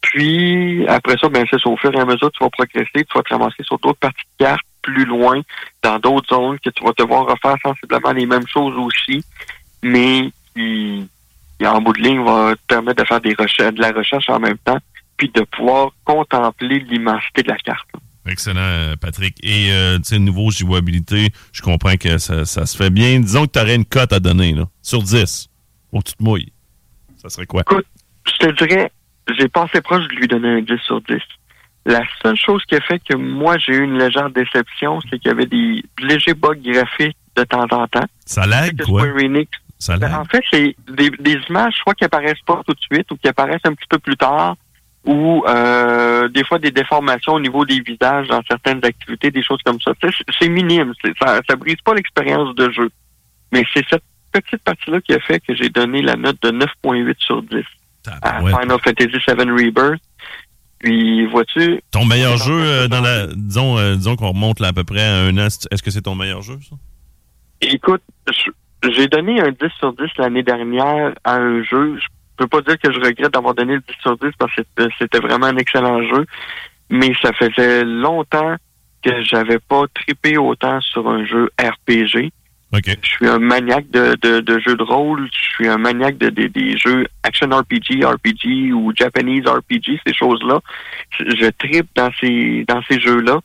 Puis, 0.00 0.84
après 0.88 1.16
ça, 1.18 1.28
ben, 1.28 1.46
c'est 1.48 1.64
au 1.64 1.76
fur 1.76 1.94
et 1.94 2.00
à 2.00 2.04
mesure, 2.04 2.30
tu 2.32 2.42
vas 2.42 2.50
progresser, 2.50 3.04
tu 3.04 3.14
vas 3.14 3.22
te 3.22 3.32
ramasser 3.32 3.62
sur 3.62 3.78
d'autres 3.78 4.00
parties 4.00 4.24
de 4.38 4.44
carte 4.44 4.66
plus 4.82 5.04
loin, 5.04 5.40
dans 5.82 5.98
d'autres 5.98 6.34
zones, 6.34 6.58
que 6.58 6.70
tu 6.70 6.84
vas 6.84 6.92
devoir 6.98 7.26
refaire 7.26 7.56
sensiblement 7.62 8.12
les 8.12 8.26
mêmes 8.26 8.46
choses 8.46 8.76
aussi, 8.76 9.24
mais 9.82 10.30
qui, 10.54 11.08
qui, 11.58 11.66
en 11.66 11.80
bout 11.80 11.92
de 11.92 12.02
ligne, 12.02 12.24
va 12.24 12.54
te 12.54 12.66
permettre 12.66 13.02
de 13.02 13.06
faire 13.06 13.20
des 13.20 13.34
recherches, 13.34 13.74
de 13.74 13.80
la 13.80 13.92
recherche 13.92 14.28
en 14.28 14.40
même 14.40 14.58
temps, 14.58 14.78
puis 15.16 15.30
de 15.34 15.42
pouvoir 15.42 15.90
contempler 16.04 16.80
l'immensité 16.80 17.42
de 17.42 17.48
la 17.48 17.56
carte. 17.56 17.88
Excellent, 18.26 18.60
euh, 18.60 18.96
Patrick. 18.96 19.36
Et, 19.42 19.72
euh, 19.72 19.98
tu 19.98 20.04
sais, 20.04 20.18
niveau 20.18 20.50
jouabilité, 20.50 21.30
je 21.52 21.60
comprends 21.60 21.96
que 21.96 22.18
ça, 22.18 22.44
ça 22.44 22.66
se 22.66 22.76
fait 22.76 22.90
bien. 22.90 23.18
Disons 23.18 23.46
que 23.46 23.52
tu 23.52 23.58
aurais 23.58 23.74
une 23.74 23.84
cote 23.84 24.12
à 24.12 24.20
donner, 24.20 24.52
là, 24.52 24.68
sur 24.80 25.02
10, 25.02 25.48
pour 25.90 26.04
que 26.04 26.10
tu 26.10 26.14
te 26.14 26.22
mouilles. 26.22 26.52
Ça 27.16 27.28
serait 27.28 27.46
quoi? 27.46 27.62
Écoute, 27.62 27.86
je 28.26 28.46
te 28.46 28.64
dirais, 28.64 28.92
j'ai 29.38 29.48
passé 29.48 29.80
proche 29.80 30.06
de 30.08 30.14
lui 30.14 30.28
donner 30.28 30.48
un 30.48 30.60
10 30.60 30.78
sur 30.84 31.00
10. 31.02 31.16
La 31.84 32.02
seule 32.22 32.36
chose 32.36 32.62
qui 32.66 32.76
a 32.76 32.80
fait 32.80 33.00
que 33.00 33.16
moi, 33.16 33.58
j'ai 33.58 33.72
eu 33.74 33.82
une 33.82 33.98
légère 33.98 34.30
déception, 34.30 35.00
c'est 35.02 35.18
qu'il 35.18 35.28
y 35.28 35.34
avait 35.34 35.46
des 35.46 35.82
légers 36.00 36.34
bugs 36.34 36.54
graphiques 36.54 37.16
de 37.36 37.44
temps 37.44 37.66
en 37.70 37.88
temps. 37.88 38.06
Ça 38.24 38.46
lag, 38.46 38.80
quoi? 38.82 39.04
Ça 39.78 39.96
ben, 39.96 40.14
en 40.14 40.24
fait, 40.24 40.44
c'est 40.52 40.76
des, 40.88 41.10
des 41.10 41.40
images, 41.48 41.74
soit 41.82 41.94
qui 41.94 42.04
apparaissent 42.04 42.42
pas 42.46 42.62
tout 42.64 42.72
de 42.72 42.80
suite 42.80 43.10
ou 43.10 43.16
qui 43.16 43.26
apparaissent 43.26 43.64
un 43.64 43.74
petit 43.74 43.88
peu 43.88 43.98
plus 43.98 44.16
tard, 44.16 44.54
ou 45.04 45.44
euh, 45.48 46.28
des 46.28 46.44
fois 46.44 46.60
des 46.60 46.70
déformations 46.70 47.32
au 47.32 47.40
niveau 47.40 47.64
des 47.64 47.80
visages 47.80 48.28
dans 48.28 48.42
certaines 48.48 48.84
activités, 48.84 49.32
des 49.32 49.42
choses 49.42 49.60
comme 49.64 49.80
ça. 49.80 49.92
C'est 50.38 50.48
minime, 50.48 50.92
ça, 51.20 51.40
ça 51.48 51.56
brise 51.56 51.80
pas 51.84 51.94
l'expérience 51.94 52.54
de 52.54 52.70
jeu. 52.70 52.90
Mais 53.50 53.64
c'est 53.74 53.84
cette 53.90 54.04
petite 54.30 54.62
partie-là 54.62 55.00
qui 55.00 55.14
a 55.14 55.20
fait 55.20 55.40
que 55.40 55.54
j'ai 55.54 55.68
donné 55.68 56.00
la 56.00 56.14
note 56.14 56.40
de 56.42 56.50
9.8 56.50 57.14
sur 57.18 57.42
10 57.42 57.64
à. 58.22 58.40
Final 58.40 58.78
Fantasy 58.82 59.18
VII 59.26 59.50
Rebirth. 59.50 60.00
Puis, 60.82 61.24
vois-tu, 61.26 61.80
Ton 61.92 62.04
meilleur 62.04 62.36
jeu, 62.36 62.52
euh, 62.60 62.88
dans 62.88 63.00
la. 63.00 63.28
Disons, 63.28 63.78
euh, 63.78 63.94
disons 63.94 64.16
qu'on 64.16 64.30
remonte 64.32 64.58
là, 64.60 64.68
à 64.68 64.72
peu 64.72 64.84
près 64.84 65.02
à 65.02 65.20
un 65.20 65.38
an. 65.38 65.46
Est-ce 65.46 65.82
que 65.82 65.90
c'est 65.90 66.02
ton 66.02 66.14
meilleur 66.16 66.42
jeu, 66.42 66.58
ça? 66.68 66.76
écoute, 67.60 68.02
j'ai 68.90 69.06
donné 69.06 69.40
un 69.40 69.50
10 69.52 69.56
sur 69.78 69.92
10 69.92 70.02
l'année 70.18 70.42
dernière 70.42 71.12
à 71.22 71.36
un 71.36 71.62
jeu. 71.62 71.96
Je 72.00 72.06
peux 72.36 72.48
pas 72.48 72.60
dire 72.62 72.76
que 72.78 72.92
je 72.92 72.98
regrette 72.98 73.32
d'avoir 73.32 73.54
donné 73.54 73.74
le 73.74 73.80
10 73.80 73.94
sur 74.02 74.16
10 74.18 74.30
parce 74.36 74.52
que 74.56 74.62
c'était- 74.98 75.20
vraiment 75.20 75.46
un 75.46 75.56
excellent 75.56 76.02
jeu. 76.02 76.26
Mais 76.90 77.12
ça 77.22 77.32
faisait 77.32 77.84
longtemps 77.84 78.56
que 79.04 79.22
j'avais 79.22 79.60
pas 79.60 79.84
trippé 79.94 80.36
autant 80.36 80.80
sur 80.80 81.08
un 81.08 81.24
jeu 81.24 81.48
RPG. 81.60 82.32
OK. 82.72 82.96
Je 83.02 83.08
suis 83.08 83.28
un 83.28 83.38
maniaque 83.38 83.90
de, 83.90 84.16
de, 84.22 84.40
de 84.40 84.58
jeux 84.60 84.76
de 84.76 84.82
rôle. 84.82 85.28
Je 85.32 85.44
suis 85.54 85.68
un 85.68 85.76
maniaque 85.78 86.16
de, 86.18 86.30
de- 86.30 86.46
des 86.46 86.76
jeux 86.78 87.06
action 87.22 87.48
RPG, 87.50 88.02
RPG 88.04 88.72
ou 88.72 88.92
Japanese 88.96 89.46
RPG, 89.46 90.00
ces 90.06 90.14
choses-là. 90.14 90.60
Je, 91.10 91.24
je 91.36 91.50
trippe 91.50 91.88
dans 91.94 92.10
ces 92.20 92.64
dans 92.66 92.82
ces 92.88 92.98
jeux-là. 93.00 93.40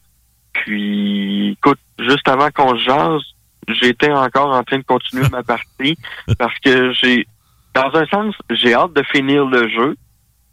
Puis, 0.54 1.52
écoute, 1.52 1.80
juste 2.00 2.28
avant 2.28 2.50
qu'on 2.52 2.78
se 2.78 2.84
jase, 2.84 3.22
j'étais 3.68 4.12
encore 4.12 4.56
en 4.56 4.64
train 4.64 4.78
de 4.80 4.84
continuer 4.84 5.26
ma 5.32 5.44
partie 5.44 5.98
parce 6.40 6.58
que 6.60 6.94
j'ai, 6.94 7.28
dans 7.74 7.94
un 7.96 8.06
sens, 8.08 8.34
j'ai 8.52 8.74
hâte 8.74 8.94
de 8.94 9.04
finir 9.04 9.46
le 9.46 9.68
jeu, 9.70 9.96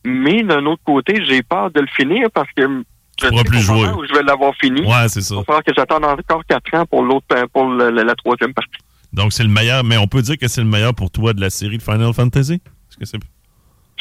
mais 0.05 0.43
d'un 0.43 0.67
autre 0.67 0.83
côté, 0.85 1.25
j'ai 1.25 1.43
peur 1.43 1.71
de 1.71 1.81
le 1.81 1.87
finir 1.87 2.29
parce 2.35 2.51
que 2.57 2.83
pourras 3.17 3.45
plus 3.45 3.61
jouer. 3.61 3.89
où 3.91 4.05
je 4.07 4.13
vais 4.15 4.23
l'avoir 4.23 4.55
fini. 4.57 4.83
Ouais, 4.83 5.09
c'est 5.09 5.21
ça. 5.21 5.35
Il 5.35 5.39
va 5.39 5.45
falloir 5.45 5.65
que 5.65 5.73
j'attende 5.77 6.05
encore 6.05 6.43
quatre 6.49 6.75
ans 6.75 6.87
pour 6.87 7.03
l'autre, 7.03 7.27
pour 7.53 7.67
le- 7.69 7.91
la, 7.91 8.05
la 8.05 8.15
troisième 8.15 8.53
partie. 8.55 8.71
Donc, 9.13 9.33
c'est 9.33 9.45
le 9.45 9.49
meilleur, 9.49 9.85
mais 9.85 9.97
on 9.97 10.07
peut 10.09 10.23
dire 10.23 10.37
que 10.39 10.49
c'est 10.49 10.61
le 10.61 10.67
meilleur 10.67 10.95
pour 10.95 11.11
toi 11.11 11.33
de 11.33 11.41
la 11.41 11.51
série 11.51 11.79
de 11.79 11.83
Final 11.83 12.13
Fantasy? 12.13 12.55
Est-ce 12.55 12.97
que 12.99 13.05
c'est. 13.05 13.19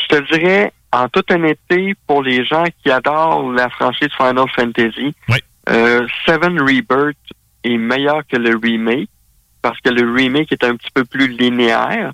Je 0.01 0.07
te 0.17 0.33
dirais, 0.33 0.73
en 0.91 1.07
toute 1.07 1.29
honnêteté, 1.31 1.93
pour 2.07 2.23
les 2.23 2.43
gens 2.45 2.63
qui 2.83 2.89
adorent 2.91 3.51
la 3.51 3.69
franchise 3.69 4.09
Final 4.17 4.45
Fantasy, 4.55 5.13
Oui. 5.29 5.37
euh, 5.69 6.05
Seven 6.25 6.59
Rebirth 6.59 7.15
est 7.63 7.77
meilleur 7.77 8.21
que 8.27 8.37
le 8.37 8.57
remake 8.61 9.09
parce 9.61 9.79
que 9.79 9.89
le 9.89 10.11
remake 10.11 10.51
est 10.51 10.63
un 10.65 10.75
petit 10.75 10.89
peu 10.93 11.05
plus 11.05 11.27
linéaire. 11.29 12.11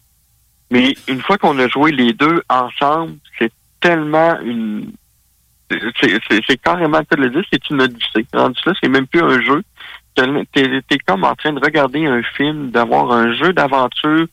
Mais 0.69 0.93
une 1.07 1.19
fois 1.21 1.38
qu'on 1.39 1.57
a 1.57 1.67
joué 1.67 1.91
les 1.91 2.13
deux 2.13 2.43
ensemble, 2.49 3.13
c'est 3.39 3.51
tellement 3.79 4.39
une... 4.41 4.91
c'est- 5.69 6.58
carrément, 6.63 7.01
tu 7.10 7.17
le 7.17 7.29
dis, 7.29 7.47
c'est 7.51 7.69
une 7.69 7.82
odyssée. 7.82 8.25
Rendu 8.34 8.60
là, 8.65 8.73
c'est 8.82 8.89
même 8.89 9.08
plus 9.08 9.21
un 9.21 9.41
jeu. 9.41 9.62
t'es 10.15 10.82
es 10.89 10.97
comme 10.99 11.23
en 11.23 11.36
train 11.36 11.53
de 11.53 11.60
regarder 11.60 12.05
un 12.05 12.21
film, 12.23 12.71
d'avoir 12.71 13.12
un 13.12 13.34
jeu 13.34 13.53
d'aventure 13.53 14.25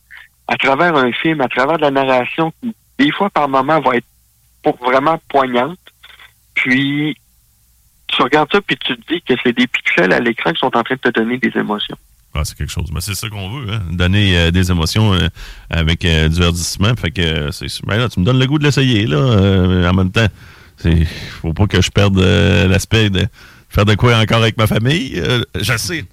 à 0.47 0.55
travers 0.57 0.95
un 0.95 1.11
film, 1.11 1.41
à 1.41 1.47
travers 1.47 1.77
de 1.77 1.83
la 1.83 1.91
narration 1.91 2.51
qui, 2.61 2.73
des 2.99 3.11
fois, 3.11 3.29
par 3.29 3.47
moment, 3.47 3.79
va 3.79 3.95
être 3.95 4.07
pour 4.63 4.77
vraiment 4.77 5.19
poignante. 5.29 5.79
Puis, 6.55 7.15
tu 8.07 8.21
regardes 8.21 8.51
ça, 8.51 8.61
puis 8.61 8.77
tu 8.77 8.97
te 8.97 9.13
dis 9.13 9.21
que 9.21 9.33
c'est 9.43 9.53
des 9.53 9.67
pixels 9.67 10.13
à 10.13 10.19
l'écran 10.19 10.51
qui 10.51 10.59
sont 10.59 10.75
en 10.75 10.83
train 10.83 10.95
de 10.95 10.99
te 10.99 11.09
donner 11.09 11.37
des 11.37 11.51
émotions. 11.55 11.97
Ah, 12.33 12.41
c'est 12.43 12.57
quelque 12.57 12.71
chose. 12.71 12.89
Mais 12.93 13.01
c'est 13.01 13.15
ça 13.15 13.29
qu'on 13.29 13.49
veut, 13.49 13.73
hein? 13.73 13.81
donner 13.91 14.37
euh, 14.37 14.51
des 14.51 14.69
émotions 14.69 15.13
euh, 15.13 15.27
avec 15.69 16.05
euh, 16.05 16.29
du 16.29 16.39
verdissement. 16.39 16.93
Fait 16.95 17.11
que 17.11 17.51
c'est 17.51 17.67
ben 17.85 17.97
là, 17.97 18.09
tu 18.09 18.19
me 18.19 18.25
donnes 18.25 18.39
le 18.39 18.45
goût 18.45 18.59
de 18.59 18.63
l'essayer 18.63 19.07
là. 19.07 19.89
en 19.89 19.93
même 19.93 20.11
temps, 20.11 20.27
c'est 20.77 21.05
faut 21.41 21.53
pas 21.53 21.67
que 21.67 21.81
je 21.81 21.89
perde 21.89 22.19
l'aspect 22.19 23.09
de 23.09 23.27
faire 23.69 23.85
de 23.85 23.95
quoi 23.95 24.17
encore 24.17 24.41
avec 24.41 24.57
ma 24.57 24.67
famille. 24.67 25.21
je 25.55 25.77
sais. 25.77 26.05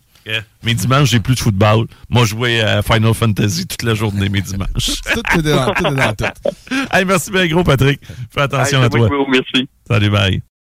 Mes 0.63 0.75
dimanches, 0.75 1.11
j'ai 1.11 1.21
plus 1.21 1.35
de 1.35 1.41
football. 1.41 1.87
Moi, 2.09 2.25
je 2.25 2.31
jouais 2.31 2.61
à 2.61 2.83
Final 2.83 3.15
Fantasy 3.15 3.67
toute 3.67 3.83
la 3.83 3.95
journée, 3.95 4.29
mes 4.29 4.41
dimanches. 4.41 5.03
tout 5.13 5.39
est 5.39 5.43
dans 5.43 5.73
tout. 5.75 5.87
Est 5.87 5.95
dans 5.95 6.15
tout. 6.15 6.51
Hey, 6.93 7.05
merci 7.05 7.31
bien 7.31 7.47
gros, 7.47 7.65
Patrick. 7.65 8.01
Fais 8.31 8.43
attention 8.43 8.83
à 8.83 8.89
toi. 8.89 9.09
merci. 9.29 9.69
Salut, 9.87 10.11
bye. 10.11 10.43